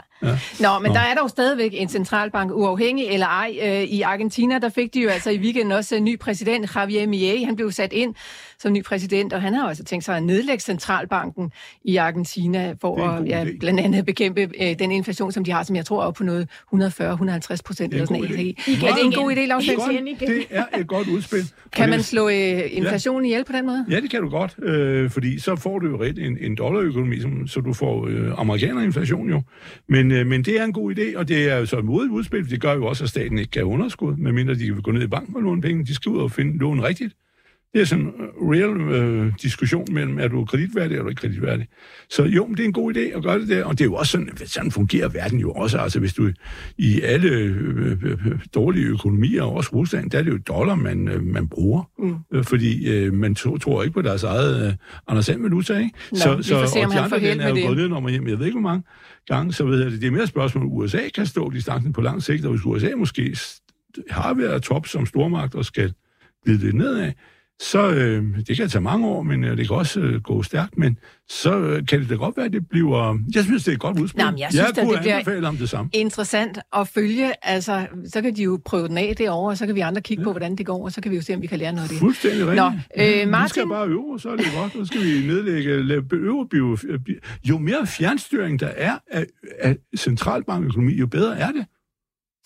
[0.61, 3.59] Nå, men der er dog stadigvæk en centralbank, uafhængig eller ej.
[3.63, 7.07] Øh, I Argentina, der fik de jo altså i weekenden også en ny præsident, Javier
[7.07, 7.43] Milei.
[7.43, 8.15] Han blev sat ind
[8.59, 11.53] som ny præsident, og han har jo altså tænkt sig at nedlægge centralbanken
[11.85, 13.59] i Argentina for at ja, idé.
[13.59, 16.49] blandt andet bekæmpe øh, den inflation, som de har, som jeg tror er på noget
[16.75, 16.99] 140-150 procent.
[16.99, 18.57] Det er en eller sådan god noget.
[18.59, 18.87] idé.
[18.87, 19.65] Er det en god idé, Lars.
[19.65, 21.39] Det er et godt udspil.
[21.73, 23.87] Kan man slå øh, inflationen ihjel på den måde?
[23.91, 27.21] Ja, det kan du godt, øh, fordi så får du jo ret en, en dollarøkonomi,
[27.21, 29.43] som, så du får øh, amerikanerinflation jo.
[29.89, 32.13] Men, øh, men det er en god idé, og det er jo så et modigt
[32.13, 34.91] udspil, for det gør jo også, at staten ikke kan underskud, medmindre de vil gå
[34.91, 35.85] ned i banken og låne penge.
[35.85, 37.15] De skal ud og finde lån rigtigt.
[37.73, 38.13] Det er sådan en
[38.53, 41.67] real øh, diskussion mellem, er du kreditværdig eller er ikke kreditværdig.
[42.11, 43.85] Så jo, men det er en god idé at gøre det der, og det er
[43.85, 45.79] jo også sådan, sådan fungerer verden jo også.
[45.79, 46.31] Altså hvis du
[46.79, 51.09] i alle øh, øh, øh, dårlige økonomier, også Rusland, der er det jo dollar, man,
[51.09, 51.91] øh, man bruger.
[51.99, 52.15] Mm.
[52.33, 54.73] Øh, fordi øh, man to, tror ikke på deres eget øh,
[55.09, 55.91] Anders Sand valuta, ikke?
[56.13, 57.65] Nå, vi får se, og de andre lande er med jo det.
[57.67, 58.83] gået ned nummer hjem, jeg ved ikke hvor mange
[59.27, 60.01] gange, så ved jeg det.
[60.01, 62.65] Det er mere et spørgsmål, om USA kan stå distancen på lang sigt, og hvis
[62.65, 63.37] USA måske
[64.11, 65.93] har været top som stormagt og skal
[66.45, 67.13] glide det nedad,
[67.63, 70.79] så øh, det kan tage mange år, men øh, det kan også øh, gå stærkt,
[70.79, 70.99] men
[71.29, 73.19] så øh, kan det da godt være, at det bliver...
[73.35, 74.25] Jeg synes, det er et godt udspil.
[74.25, 75.91] Nå, men jeg synes jeg da, kunne det anbefale om det samme.
[75.95, 77.47] Interessant at følge.
[77.49, 80.25] Altså, så kan de jo prøve den af derovre, og så kan vi andre kigge
[80.25, 81.85] på, hvordan det går, og så kan vi jo se, om vi kan lære noget
[81.85, 81.99] af det.
[81.99, 82.57] Fuldstændig rigtigt.
[82.57, 83.49] Nå, øh, Ja, Vi Martin?
[83.49, 84.73] skal bare øve, så er det godt.
[84.73, 85.71] Så skal vi nedlægge,
[86.13, 89.27] øve bio, bi- Jo mere fjernstyring der er af,
[89.61, 91.67] af centralbankøkonomi, jo bedre er det.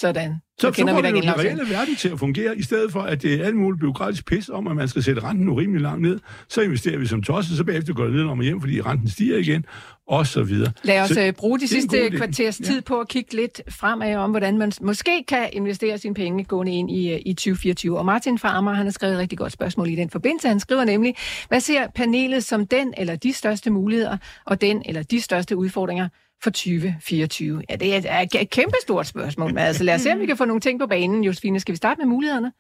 [0.03, 0.35] Sådan.
[0.59, 3.01] Så, så kender får vi jo den reelle verden til at fungere, i stedet for,
[3.01, 6.03] at det er alt muligt byråkratisk pis om, at man skal sætte renten urimelig langt
[6.03, 6.21] ned.
[6.49, 9.39] Så investerer vi som tosset, så bagefter går det ned om hjem, fordi renten stiger
[9.39, 9.65] igen,
[10.07, 10.73] og så videre.
[10.83, 14.31] Lad os så, øh, bruge de sidste kvarters tid på at kigge lidt fremad om,
[14.31, 17.99] hvordan man måske kan investere sine penge gående ind i, øh, i 2024.
[17.99, 20.49] Og Martin fra Amager, han har skrevet et rigtig godt spørgsmål i den forbindelse.
[20.49, 21.15] Han skriver nemlig,
[21.49, 26.09] hvad ser panelet som den eller de største muligheder, og den eller de største udfordringer
[26.43, 27.63] for 2024?
[27.71, 30.27] Ja, det er et, et kæmpe stort spørgsmål, men altså lad os se, om vi
[30.27, 31.25] kan få nogle ting på banen.
[31.25, 32.53] Josefine, skal vi starte med mulighederne?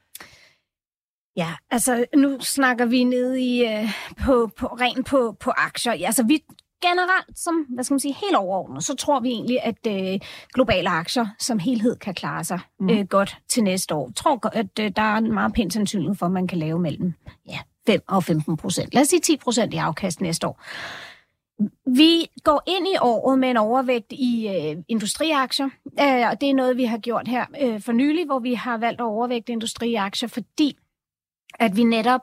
[1.37, 3.91] Ja, altså nu snakker vi ned i øh,
[4.25, 5.95] på, på rent på, på aktier.
[5.95, 6.43] Ja, altså vi
[6.83, 10.21] generelt, som, hvad skal man sige, helt overordnet, så tror vi egentlig, at øh,
[10.55, 12.91] globale aktier som helhed kan klare sig mm.
[12.91, 14.07] øh, godt til næste år.
[14.07, 16.79] Jeg tror, at øh, der er en meget pæn sandsynlighed for, at man kan lave
[16.79, 17.15] mellem
[17.49, 18.95] ja, 5 og 15 procent.
[18.95, 20.63] Lad os sige 10 procent i afkast næste år.
[21.87, 25.69] Vi går ind i året med en overvægt i øh, industriaktier,
[26.01, 28.79] øh, og det er noget, vi har gjort her øh, for nylig, hvor vi har
[28.79, 30.77] valgt at overvægte industriaktier, fordi
[31.59, 32.21] at vi netop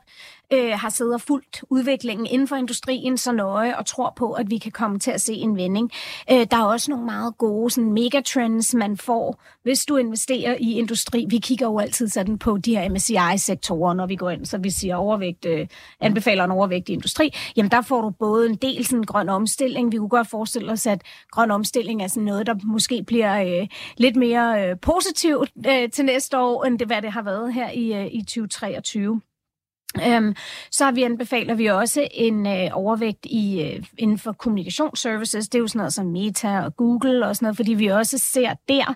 [0.54, 4.50] øh, har siddet og fulgt udviklingen inden for industrien så nøje og tror på, at
[4.50, 5.92] vi kan komme til at se en vending.
[6.32, 10.74] Øh, der er også nogle meget gode sådan, megatrends, man får, hvis du investerer i
[10.74, 11.26] industri.
[11.30, 14.70] Vi kigger jo altid sådan på de her MSCI-sektorer, når vi går ind, så vi
[14.70, 15.68] siger overvægt, øh,
[16.00, 17.34] anbefaler en overvægt i industri.
[17.56, 19.92] Jamen der får du både en del sådan grøn omstilling.
[19.92, 23.68] Vi kunne godt forestille os, at grøn omstilling er sådan noget, der måske bliver øh,
[23.98, 27.70] lidt mere øh, positivt øh, til næste år, end det, hvad det har været her
[27.72, 29.22] i, øh, i 2023.
[30.08, 30.36] Øhm,
[30.72, 35.50] så har vi anbefaler vi også en øh, overvægt i øh, inden for kommunikationsservices.
[35.50, 38.18] Det er jo sådan noget som Meta og Google og sådan noget, fordi vi også
[38.18, 38.96] ser der,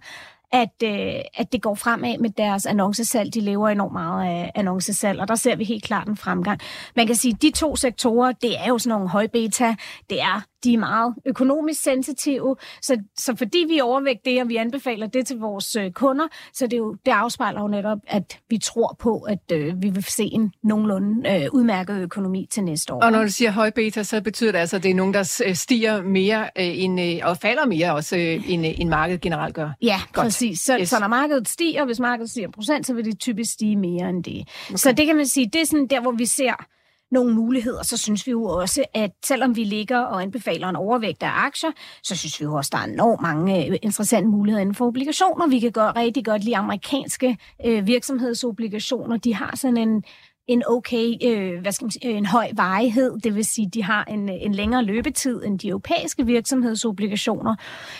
[0.52, 3.34] at, øh, at det går fremad med deres annoncesalg.
[3.34, 6.60] De lever enormt meget af annoncesalg, og der ser vi helt klart en fremgang.
[6.96, 9.76] Man kan sige, at de to sektorer, det er jo sådan nogle høj beta.
[10.10, 14.56] Det er, de er meget økonomisk sensitive, så, så fordi vi overvægt det, og vi
[14.56, 18.58] anbefaler det til vores øh, kunder, så det, jo, det afspejler jo netop, at vi
[18.58, 23.02] tror på, at øh, vi vil se en nogenlunde øh, udmærket økonomi til næste år.
[23.02, 25.42] Og når du siger høj beta, så betyder det altså, at det er nogen, der
[25.46, 29.22] øh, stiger mere øh, end, øh, og falder mere også, øh, end, øh, end markedet
[29.22, 29.70] generelt gør.
[29.82, 30.26] Ja, Godt.
[30.26, 30.60] præcis.
[30.60, 30.90] Så, yes.
[30.90, 34.24] så når markedet stiger, hvis markedet stiger procent, så vil det typisk stige mere end
[34.24, 34.48] det.
[34.70, 34.78] Okay.
[34.78, 36.66] Så det kan man sige, det er sådan der, hvor vi ser
[37.14, 41.24] nogle muligheder, så synes vi jo også, at selvom vi ligger og anbefaler en overvægt
[41.24, 41.70] af aktier,
[42.04, 44.86] så synes vi jo også, at der er enormt mange øh, interessante muligheder inden for
[44.86, 45.48] obligationer.
[45.48, 49.18] Vi kan gøre rigtig godt lige amerikanske øh, virksomhedsobligationer.
[49.18, 50.04] De har sådan en
[50.48, 54.04] en okay, øh, hvad skal man sige, en høj varighed, det vil sige, de har
[54.04, 57.56] en, en længere løbetid end de europæiske virksomhedsobligationer.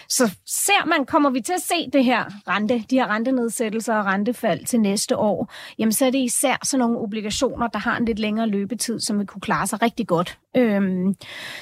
[0.10, 4.06] Så ser man, kommer vi til at se det her rente, de her rentenedsættelser og
[4.06, 8.06] rentefald til næste år, jamen så er det især sådan nogle obligationer, der har en
[8.06, 10.40] lidt længere løbetid, som vil kunne klare sig rigtig godt.
[10.58, 11.16] Øhm,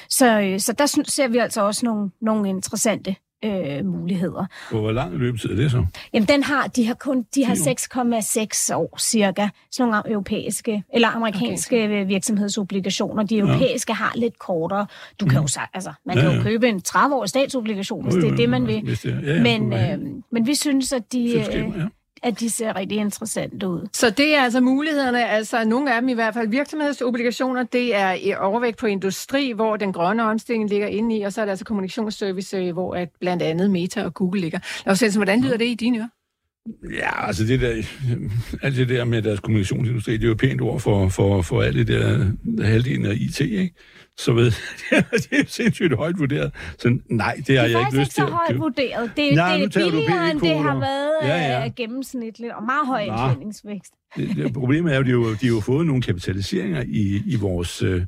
[0.08, 4.46] så, øh, så der synes, ser vi altså også nogle, nogle interessante øh, muligheder.
[4.70, 5.84] Og hvor lang løbetid er det så?
[6.12, 10.82] Jamen, den har, de har kun de har Ti 6,6 år cirka, sådan nogle europæiske
[10.94, 12.06] eller amerikanske okay.
[12.06, 13.22] virksomhedsobligationer.
[13.22, 14.86] De europæiske har lidt kortere.
[15.20, 16.42] Du kan jo sagt, altså, man Ja, kan jo ja.
[16.42, 18.86] købe en 30-årig statsobligation, hvis Jo, det jo, er det, man jo, vil.
[18.86, 19.98] det er- ja, ja, men, øh,
[20.32, 21.84] men vi synes, at de, øh, Selskaber, ja.
[22.22, 23.88] At de ser rigtig interessante ud.
[23.92, 28.36] Så det er altså mulighederne, altså nogle af dem i hvert fald virksomhedsobligationer, det er
[28.36, 31.64] overvægt på industri, hvor den grønne omstilling ligger inde i, og så er der altså
[31.64, 34.58] kommunikationsservice, øh, hvor at blandt andet Meta og Google ligger.
[34.86, 36.08] Lad os se, hvordan lyder det i dine ører?
[36.92, 37.82] Ja, altså det der,
[38.62, 41.76] alt det der med deres kommunikationsindustri, det er jo pænt ord for, for, for alt
[41.76, 43.74] det der, der halvdelen af IT, ikke?
[44.18, 44.52] Så ved
[45.30, 46.52] det er sindssygt højt vurderet.
[46.78, 48.22] Så nej, det har jeg ikke lyst til.
[48.22, 49.12] Det er faktisk ikke så højt vurderet.
[49.16, 51.68] Det, nej, det er billigere, end det har været ja, ja.
[51.68, 53.92] Gennemsnitligt, og meget høj indtjeningsvækst.
[54.16, 57.22] Det, det, problemet er jo, at de, jo, de har jo fået nogle kapitaliseringer i,
[57.26, 57.82] i vores...
[57.82, 58.02] Øh,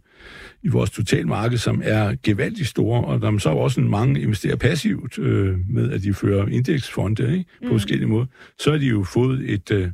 [0.63, 5.19] i vores totalmarked, som er gevaldigt store, og der er så også mange investerer passivt
[5.19, 7.71] øh, med, at de fører indeksfonde ikke, på mm.
[7.71, 8.27] forskellige måder,
[8.59, 9.89] så har de jo fået et, øh,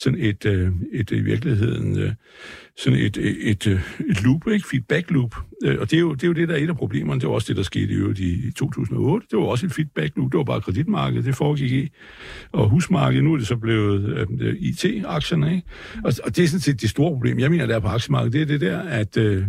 [0.00, 2.12] sådan et, øh, et, øh, i virkeligheden, øh,
[2.76, 3.80] sådan et, øh, et, et,
[4.10, 4.68] et loop, ikke?
[4.68, 5.36] feedback loop.
[5.78, 7.20] Og det er, jo, det er jo det, der er et af problemerne.
[7.20, 9.26] Det var også det, der skete i øvrigt i 2008.
[9.30, 10.32] Det var også et feedback loop.
[10.32, 11.88] Det var bare kreditmarkedet, det foregik i.
[12.52, 15.54] Og husmarkedet, nu er det så blevet øh, IT-aktierne.
[15.54, 15.66] Ikke?
[16.04, 17.38] Og, og det er sådan set det store problem.
[17.38, 19.16] Jeg mener, der er på aktiemarkedet, det er det der, at...
[19.16, 19.44] Øh,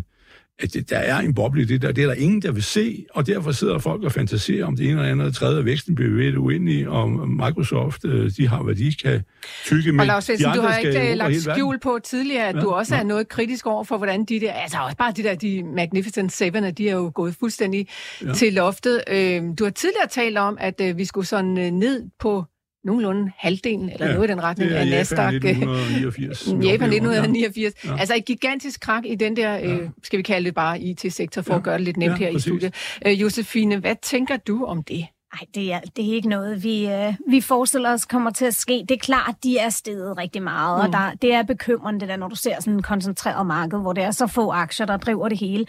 [0.60, 1.92] at der er en boble i det der.
[1.92, 4.90] Det er der ingen, der vil se, og derfor sidder folk og fantaserer om det
[4.90, 8.94] ene eller andet, tredje væksten bliver ved uenige, og Microsoft, øh, de har, hvad de
[8.94, 9.24] kan
[9.66, 10.00] tykke med.
[10.00, 12.96] Og Lars Svendsen, du har ikke øh, lagt skjul på tidligere, at ja, du også
[12.96, 13.02] ja.
[13.02, 16.32] er noget kritisk over for, hvordan de der, altså også bare de der, de Magnificent
[16.32, 17.88] Seven, de er jo gået fuldstændig
[18.26, 18.34] ja.
[18.34, 19.04] til loftet.
[19.10, 22.46] Øh, du har tidligere talt om, at vi skulle sådan ned på
[22.84, 25.34] nogenlunde halvdelen, eller ja, noget i den retning af Nasdaq.
[25.34, 26.48] 1989.
[26.48, 27.74] Japan 1989.
[27.86, 27.98] Ja.
[28.00, 29.76] Altså et gigantisk krak i den der, ja.
[29.76, 31.58] øh, skal vi kalde det bare IT-sektor, for ja.
[31.58, 32.46] at gøre det lidt nemt ja, her præcis.
[32.46, 32.74] i studiet.
[33.06, 35.08] Øh, Josefine, hvad tænker du om det?
[35.34, 38.56] Nej, det er, det er ikke noget, vi, øh, vi forestiller os kommer til at
[38.56, 38.86] ske.
[38.90, 40.86] Det er klart, de er steget rigtig meget, mm.
[40.86, 43.94] og der, det er bekymrende, det der, når du ser sådan en koncentreret marked, hvor
[43.94, 45.66] det er så få aktier, der driver det hele.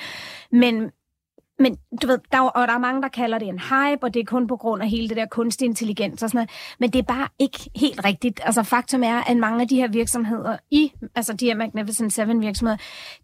[0.53, 0.91] Men,
[1.59, 4.21] men du ved, der, og der er mange, der kalder det en hype, og det
[4.21, 6.51] er kun på grund af hele det der kunstig intelligens og sådan noget.
[6.81, 8.41] Men det er bare ikke helt rigtigt.
[8.45, 12.41] Altså faktum er, at mange af de her virksomheder i, altså de her Magnificent Seven
[12.41, 12.79] virksomheder,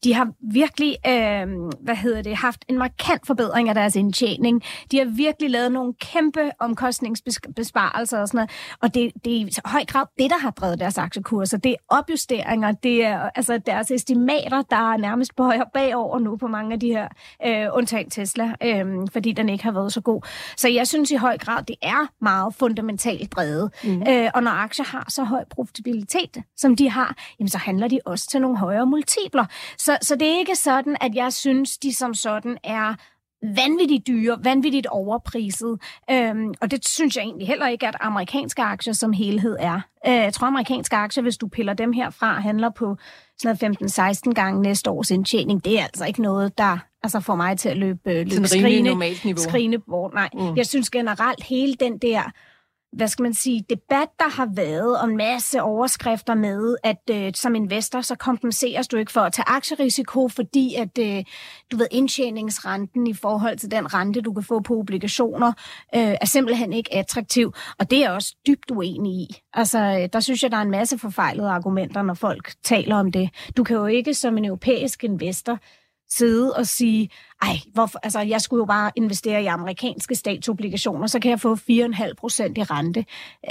[0.04, 1.46] de har virkelig, øh,
[1.80, 4.62] hvad hedder det, haft en markant forbedring af deres indtjening.
[4.90, 8.50] De har virkelig lavet nogle kæmpe omkostningsbesparelser og sådan noget.
[8.82, 11.58] Og det, det er i høj grad det, der har drevet deres aktiekurser.
[11.58, 16.36] Det er opjusteringer, det er altså deres estimater, der er nærmest på højre bagover nu
[16.36, 17.08] på mange af de her
[17.46, 20.22] øh, undtagelser Tesla, øh, fordi den ikke har været så god.
[20.56, 23.70] Så jeg synes i høj grad, det er meget fundamentalt drevet.
[23.84, 24.02] Mm.
[24.08, 28.00] Øh, og når aktier har så høj profitabilitet, som de har, jamen, så handler de
[28.04, 29.44] også til nogle højere multipler.
[29.78, 32.94] Så, så det er ikke sådan, at jeg synes, de som sådan er
[33.44, 35.78] vanvittigt dyre, vanvittigt overpriset.
[36.10, 39.80] Øhm, og det synes jeg egentlig heller ikke, at amerikanske aktier som helhed er.
[40.06, 42.96] Øh, jeg tror, amerikanske aktier, hvis du piller dem herfra, handler på
[43.38, 45.64] sådan 15-16 gange næste års indtjening.
[45.64, 49.36] Det er altså ikke noget, der altså får mig til at løbe, øh, løbe skrine,
[49.36, 50.14] skrine bort.
[50.14, 50.56] Nej, mm.
[50.56, 52.30] jeg synes generelt hele den der
[52.96, 57.32] hvad skal man sige, debat, der har været, og en masse overskrifter med, at øh,
[57.34, 61.24] som investor, så kompenseres du ikke for at tage aktierisiko, fordi at, øh,
[61.72, 65.52] du ved, indtjeningsrenten i forhold til den rente, du kan få på obligationer,
[65.94, 69.36] øh, er simpelthen ikke attraktiv, og det er jeg også dybt uenig i.
[69.52, 73.30] Altså, der synes jeg, der er en masse forfejlede argumenter, når folk taler om det.
[73.56, 75.58] Du kan jo ikke som en europæisk investor
[76.16, 77.10] sidde og sige,
[77.42, 81.54] ej, hvorfor, altså, jeg skulle jo bare investere i amerikanske statsobligationer, så kan jeg få
[81.54, 83.00] 4,5 procent i rente.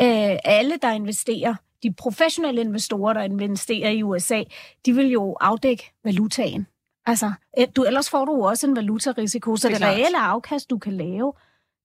[0.01, 4.43] Øh, alle, der investerer, de professionelle investorer, der investerer i USA,
[4.85, 6.67] de vil jo afdække valutaen.
[7.05, 10.77] Altså, øh, du, ellers får du også en valutarisiko, så det, det reelle afkast, du
[10.77, 11.33] kan lave,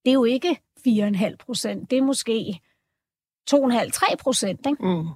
[0.04, 2.60] det er jo ikke 4,5 procent, det er måske
[3.50, 4.66] 2,5-3 procent.
[4.66, 4.86] Ikke?
[4.86, 5.08] Mm.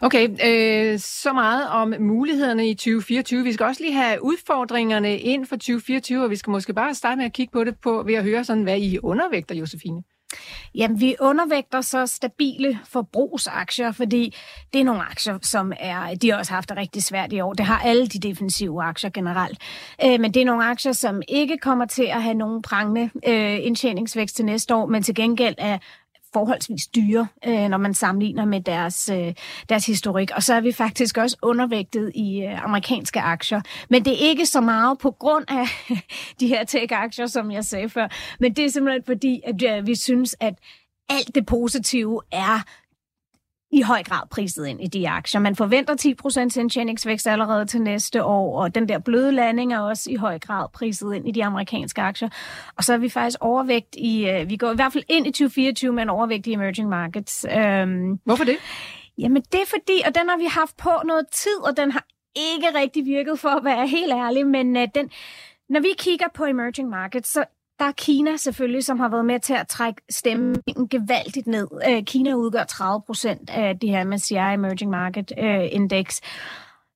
[0.00, 3.44] Okay, øh, så meget om mulighederne i 2024.
[3.44, 7.16] Vi skal også lige have udfordringerne ind for 2024, og vi skal måske bare starte
[7.16, 10.02] med at kigge på det på, ved at høre sådan, hvad I undervægter, Josefine.
[10.74, 14.34] Jamen, vi undervægter så stabile forbrugsaktier, fordi
[14.72, 17.52] det er nogle aktier, som er, de har også haft det rigtig svært i år.
[17.52, 19.58] Det har alle de defensive aktier generelt.
[20.04, 23.66] Øh, men det er nogle aktier, som ikke kommer til at have nogen prangende øh,
[23.66, 25.78] indtjeningsvækst til næste år, men til gengæld er
[26.32, 29.34] forholdsvis dyre, øh, når man sammenligner med deres, øh,
[29.68, 30.30] deres historik.
[30.34, 33.60] Og så er vi faktisk også undervægtet i øh, amerikanske aktier.
[33.90, 35.66] Men det er ikke så meget på grund af
[36.40, 38.08] de her tech-aktier, som jeg sagde før.
[38.40, 40.54] Men det er simpelthen fordi, at øh, vi synes, at
[41.08, 42.62] alt det positive er
[43.72, 45.40] i høj grad priset ind i de aktier.
[45.40, 45.94] Man forventer
[46.56, 50.38] 10% indtjeningsvækst allerede til næste år, og den der bløde landing er også i høj
[50.38, 52.28] grad priset ind i de amerikanske aktier.
[52.76, 55.30] Og så er vi faktisk overvægt i, uh, vi går i hvert fald ind i
[55.30, 57.46] 2024 med en overvægt i emerging markets.
[57.56, 58.56] Um, Hvorfor det?
[59.18, 62.06] Jamen det er fordi, og den har vi haft på noget tid, og den har
[62.36, 65.10] ikke rigtig virket for at være helt ærlig, men uh, den,
[65.68, 67.44] når vi kigger på emerging markets, så
[67.82, 71.68] der er Kina selvfølgelig, som har været med til at trække stemningen gevaldigt ned.
[71.88, 76.20] Øh, Kina udgør 30 procent af det her MSCI Emerging Market øh, Index.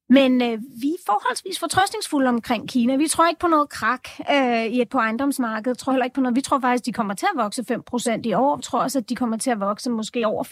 [0.08, 2.96] Men øh, vi er forholdsvis fortrøstningsfulde omkring Kina.
[2.96, 5.78] Vi tror ikke på noget krak øh, i et på ejendomsmarkedet.
[5.78, 6.36] Tror heller ikke på noget.
[6.36, 8.56] Vi tror faktisk, de kommer til at vokse 5% i år.
[8.56, 10.44] Vi tror også, at de kommer til at vokse måske over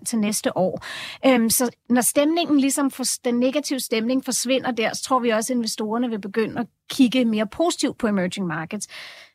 [0.00, 0.84] 4% til næste år.
[1.26, 5.52] Øhm, så når stemningen, ligesom for, den negative stemning forsvinder der, så tror vi også,
[5.52, 8.88] at investorerne vil begynde at kigge mere positivt på emerging markets.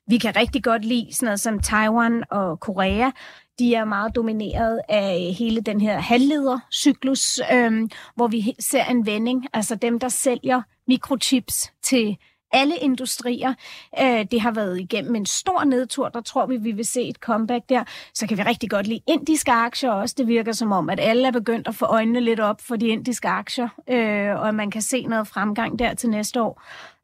[0.09, 3.11] Vi kan rigtig godt lide sådan noget som Taiwan og Korea
[3.59, 9.45] de er meget domineret af hele den her halvledercyklus, øhm, hvor vi ser en vending,
[9.53, 12.17] altså dem, der sælger mikrochips til
[12.51, 13.53] alle industrier.
[14.01, 17.15] Øh, det har været igennem en stor nedtur, der tror vi, vi vil se et
[17.15, 17.83] comeback der.
[18.13, 20.15] Så kan vi rigtig godt lide indiske aktier også.
[20.17, 22.87] Det virker som om, at alle er begyndt at få øjnene lidt op for de
[22.87, 26.61] indiske aktier, øh, og man kan se noget fremgang der til næste år.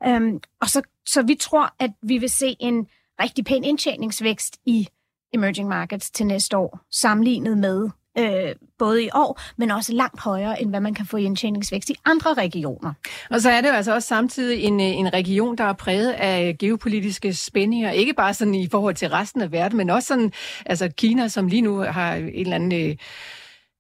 [0.07, 2.87] Øhm, og så, så vi tror, at vi vil se en
[3.21, 4.87] rigtig pæn indtjeningsvækst i
[5.33, 10.61] emerging markets til næste år, sammenlignet med øh, både i år, men også langt højere,
[10.61, 12.93] end hvad man kan få i indtjeningsvækst i andre regioner.
[13.29, 16.11] Og så er det jo altså også samtidig en, øh, en region, der er præget
[16.11, 20.31] af geopolitiske spændinger, ikke bare sådan i forhold til resten af verden, men også sådan,
[20.65, 22.89] altså Kina, som lige nu har en eller anden...
[22.89, 22.95] Øh,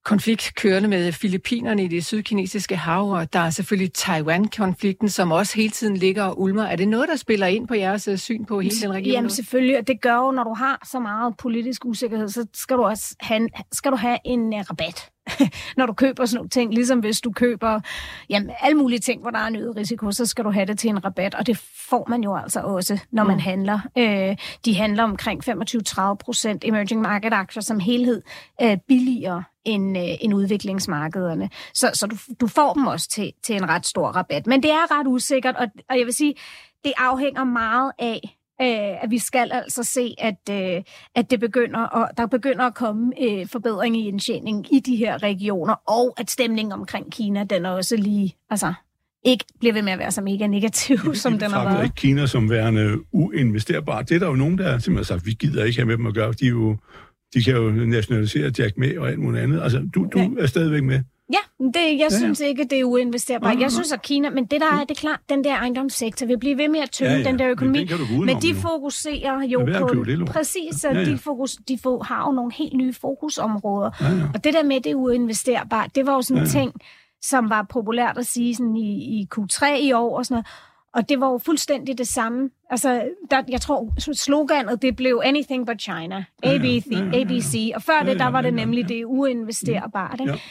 [0.05, 5.55] konflikt kørende med Filippinerne i det sydkinesiske hav, og der er selvfølgelig Taiwan-konflikten, som også
[5.55, 6.63] hele tiden ligger og ulmer.
[6.63, 9.13] Er det noget, der spiller ind på jeres øh, syn på hele den region?
[9.13, 12.77] Jamen selvfølgelig, og det gør jo, når du har så meget politisk usikkerhed, så skal
[12.77, 15.09] du også have, skal du have en øh, rabat.
[15.77, 17.79] når du køber sådan nogle ting, ligesom hvis du køber
[18.29, 20.79] jamen, alle mulige ting, hvor der er en øget risiko, så skal du have det
[20.79, 21.57] til en rabat, og det
[21.89, 23.41] får man jo altså også, når man mm.
[23.41, 23.79] handler.
[23.97, 28.21] Øh, de handler omkring 25-30 procent emerging market aktier som helhed
[28.61, 31.49] øh, billigere end, øh, end udviklingsmarkederne.
[31.73, 34.47] Så, så du, du får dem også til, til en ret stor rabat.
[34.47, 36.35] Men det er ret usikkert, og, og jeg vil sige,
[36.83, 40.83] det afhænger meget af, øh, at vi skal altså se, at, øh,
[41.15, 45.23] at det begynder, og der begynder at komme øh, forbedring i indtjening i de her
[45.23, 48.73] regioner, og at stemningen omkring Kina, den er også lige, altså
[49.25, 51.83] ikke bliver ved med at være så mega negativ, ja, som den har været.
[51.83, 54.01] ikke Kina som værende uinvesterbar.
[54.01, 56.13] Det er der jo nogen, der simpelthen sagt, vi gider ikke have med dem at
[56.13, 56.33] gøre.
[56.33, 56.77] De, er jo,
[57.33, 59.61] de kan jo nationalisere Jack med og alt muligt andet.
[59.61, 60.99] Altså, du, du er stadigvæk med.
[61.33, 62.09] Ja, det, jeg ja, ja.
[62.09, 63.57] synes ikke, det er uinvesterbar.
[63.59, 66.39] Jeg synes, at Kina, men det der er, det er klart, den der ejendomssektor vil
[66.39, 67.23] blive ved med at tynge ja, ja.
[67.23, 67.87] den der økonomi.
[68.09, 70.03] Men, men de fokuserer jo på...
[70.03, 71.05] Det, præcis, så ja, ja.
[71.05, 73.91] de, fokus, de fo, har jo nogle helt nye fokusområder.
[74.01, 74.23] Ja, ja.
[74.33, 76.63] Og det der med, det er uinvesterbart, det var jo sådan en ja, ja.
[76.63, 76.73] ting,
[77.21, 80.47] som var populært at sige sådan i, i Q3 i år og sådan noget.
[80.95, 82.49] Og det var jo fuldstændig det samme.
[82.69, 86.23] Altså, der, jeg tror, sloganet, det blev Anything but China.
[86.43, 86.85] ABC.
[87.13, 87.71] ABC.
[87.75, 90.19] Og før det, der var det nemlig det uinvesterbart.
[90.19, 90.41] Ikke?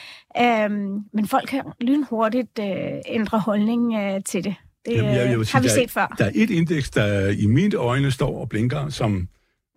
[0.40, 2.66] Øhm, men folk kan lynhurtigt øh,
[3.06, 4.54] ændre holdning øh, til det.
[4.86, 6.14] Det Jamen, jeg, jeg sige, har vi set før.
[6.18, 9.28] Der er et indeks, der i mine øjne står og blinker, som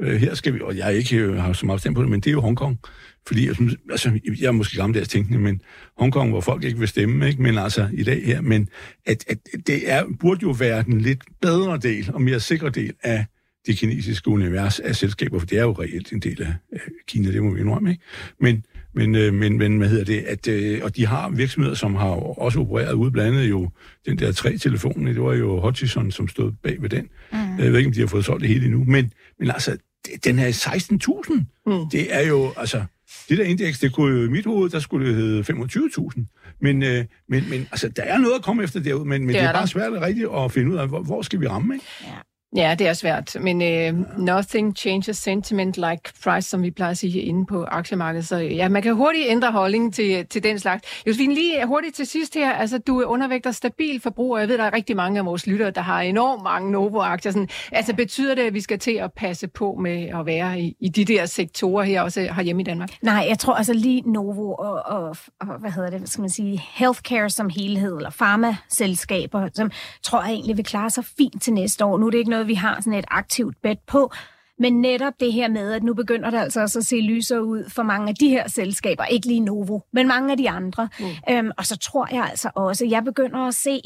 [0.01, 2.19] øh, her skal vi, og jeg ikke øh, har så meget stemt på det, men
[2.19, 2.79] det er jo Hongkong.
[3.27, 5.61] Fordi jeg, synes, altså, jeg er måske gammeldags tænkende, men
[5.97, 7.41] Hongkong, hvor folk ikke vil stemme, ikke?
[7.41, 8.69] men altså i dag her, men
[9.05, 9.37] at, at
[9.67, 13.25] det er, burde jo være den lidt bedre del og mere sikre del af
[13.65, 17.31] det kinesiske univers af selskaber, for det er jo reelt en del af, af Kina,
[17.31, 18.03] det må vi indrømme, ikke?
[18.39, 21.95] Men, men, øh, men, men hvad hedder det, at, øh, og de har virksomheder, som
[21.95, 22.09] har
[22.39, 23.69] også opereret ude, blandt andet jo
[24.05, 27.09] den der tre telefonen, det var jo Hutchison, som stod bag ved den.
[27.31, 27.37] Mm.
[27.37, 29.77] Jeg ved ikke, om de har fået solgt det hele endnu, men, men altså,
[30.23, 31.33] den her 16.000,
[31.65, 31.89] mm.
[31.91, 32.83] det er jo, altså,
[33.29, 36.55] det der indeks, det kunne jo i mit hoved, der skulle det hedde 25.000.
[36.61, 39.37] Men, øh, men, men altså, der er noget at komme efter derude, men, men det
[39.37, 41.73] er, det er bare svært rigtigt at finde ud af, hvor, hvor skal vi ramme,
[41.73, 41.85] ikke?
[42.03, 42.13] Ja.
[42.55, 46.97] Ja, det er svært, men uh, nothing changes sentiment like price, som vi plejer at
[46.97, 48.27] sige inde på aktiemarkedet.
[48.27, 50.83] Så ja, man kan hurtigt ændre holdningen til, til den slags.
[51.07, 52.51] Josefine, lige hurtigt til sidst her.
[52.51, 54.39] Altså, du undervægter stabil forbruger.
[54.39, 57.31] Jeg ved, der er rigtig mange af vores lyttere, der har enormt mange Novo-aktier.
[57.31, 60.75] Sådan, altså, betyder det, at vi skal til at passe på med at være i,
[60.79, 62.89] i de der sektorer her, også hjemme i Danmark?
[63.01, 66.61] Nej, jeg tror altså lige Novo og, og, og hvad hedder det, skal man sige,
[66.73, 69.71] healthcare som helhed, eller farmaselskaber, som
[70.03, 71.97] tror jeg egentlig vil klare sig fint til næste år.
[71.97, 74.11] Nu er det ikke noget, vi har sådan et aktivt bet på.
[74.59, 77.69] Men netop det her med, at nu begynder det altså også at se lysere ud
[77.69, 79.05] for mange af de her selskaber.
[79.05, 80.89] Ikke lige Novo, men mange af de andre.
[80.99, 81.05] Mm.
[81.29, 83.81] Øhm, og så tror jeg altså også, at jeg begynder at se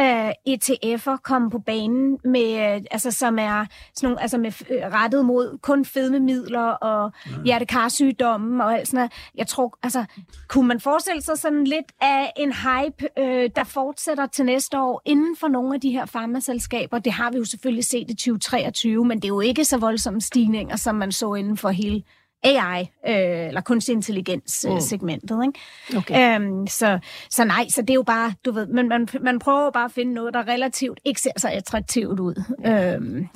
[0.00, 4.92] øh, ETF'er komme på banen, med, øh, altså, som er sådan nogle, altså med, øh,
[4.92, 7.42] rettet mod kun fedmemidler og mm.
[7.44, 9.12] hjertekarsygdomme og alt sådan noget.
[9.34, 10.04] Jeg tror, altså,
[10.48, 15.02] kunne man forestille sig sådan lidt af en hype, øh, der fortsætter til næste år
[15.04, 16.98] inden for nogle af de her farmaselskaber?
[16.98, 20.13] Det har vi jo selvfølgelig set i 2023, men det er jo ikke så voldsomt
[20.14, 22.02] voldsomme stigninger, som man så inden for hele
[22.42, 24.80] AI, øh, eller kunstig intelligens mm.
[24.80, 25.40] segmentet.
[25.46, 25.98] Ikke?
[25.98, 26.40] Okay.
[26.40, 26.98] Øhm, så,
[27.30, 29.92] så nej, så det er jo bare, du ved, men man, man prøver bare at
[29.92, 32.42] finde noget, der relativt ikke ser så attraktivt ud.
[32.64, 32.94] Ja.
[32.94, 33.28] Øhm.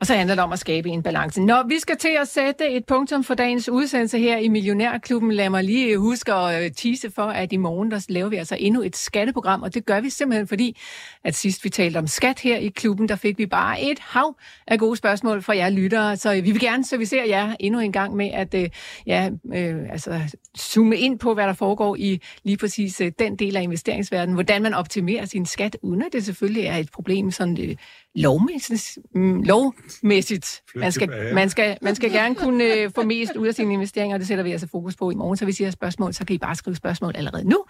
[0.00, 1.40] Og så handler det om at skabe en balance.
[1.40, 5.50] Når vi skal til at sætte et punktum for dagens udsendelse her i Millionærklubben, lad
[5.50, 8.56] mig lige øh, huske at tise tease for, at i morgen der laver vi altså
[8.60, 10.76] endnu et skatteprogram, og det gør vi simpelthen fordi,
[11.24, 14.36] at sidst vi talte om skat her i klubben, der fik vi bare et hav
[14.66, 17.92] af gode spørgsmål fra jer lyttere, så øh, vi vil gerne servicere jer endnu en
[17.92, 18.54] gang med at
[19.06, 20.20] ja, øh, altså,
[20.58, 24.74] zoome ind på, hvad der foregår i lige præcis den del af investeringsverdenen, hvordan man
[24.74, 27.76] optimerer sin skat, uden at det selvfølgelig er et problem sådan
[28.14, 28.98] lovmæssigt.
[29.14, 30.62] Mm, lovmæssigt.
[30.74, 34.14] Man skal, man, skal, man skal gerne kunne øh, få mest ud af sine investeringer,
[34.14, 35.36] og det sætter vi altså fokus på i morgen.
[35.36, 37.64] Så hvis I har spørgsmål, så kan I bare skrive spørgsmål allerede nu,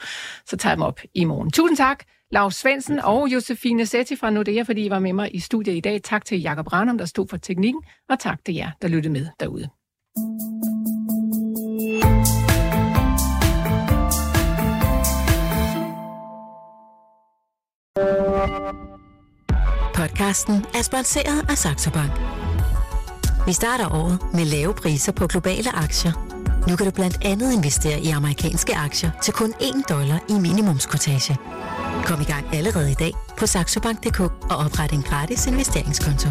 [0.46, 1.50] så tager jeg dem op i morgen.
[1.50, 5.38] Tusind tak, Lars Svendsen og Josefine Setti fra Nordea, fordi I var med mig i
[5.38, 6.02] studiet i dag.
[6.02, 9.26] Tak til Jakob Ranum, der stod for teknikken, og tak til jer, der lyttede med
[9.40, 9.68] derude.
[20.20, 22.12] Podcasten er sponsoreret af Saxo Bank.
[23.46, 26.12] Vi starter året med lave priser på globale aktier.
[26.68, 31.38] Nu kan du blandt andet investere i amerikanske aktier til kun 1 dollar i minimumskortage.
[32.04, 36.28] Kom i gang allerede i dag på saxobank.dk og opret en gratis investeringskonto.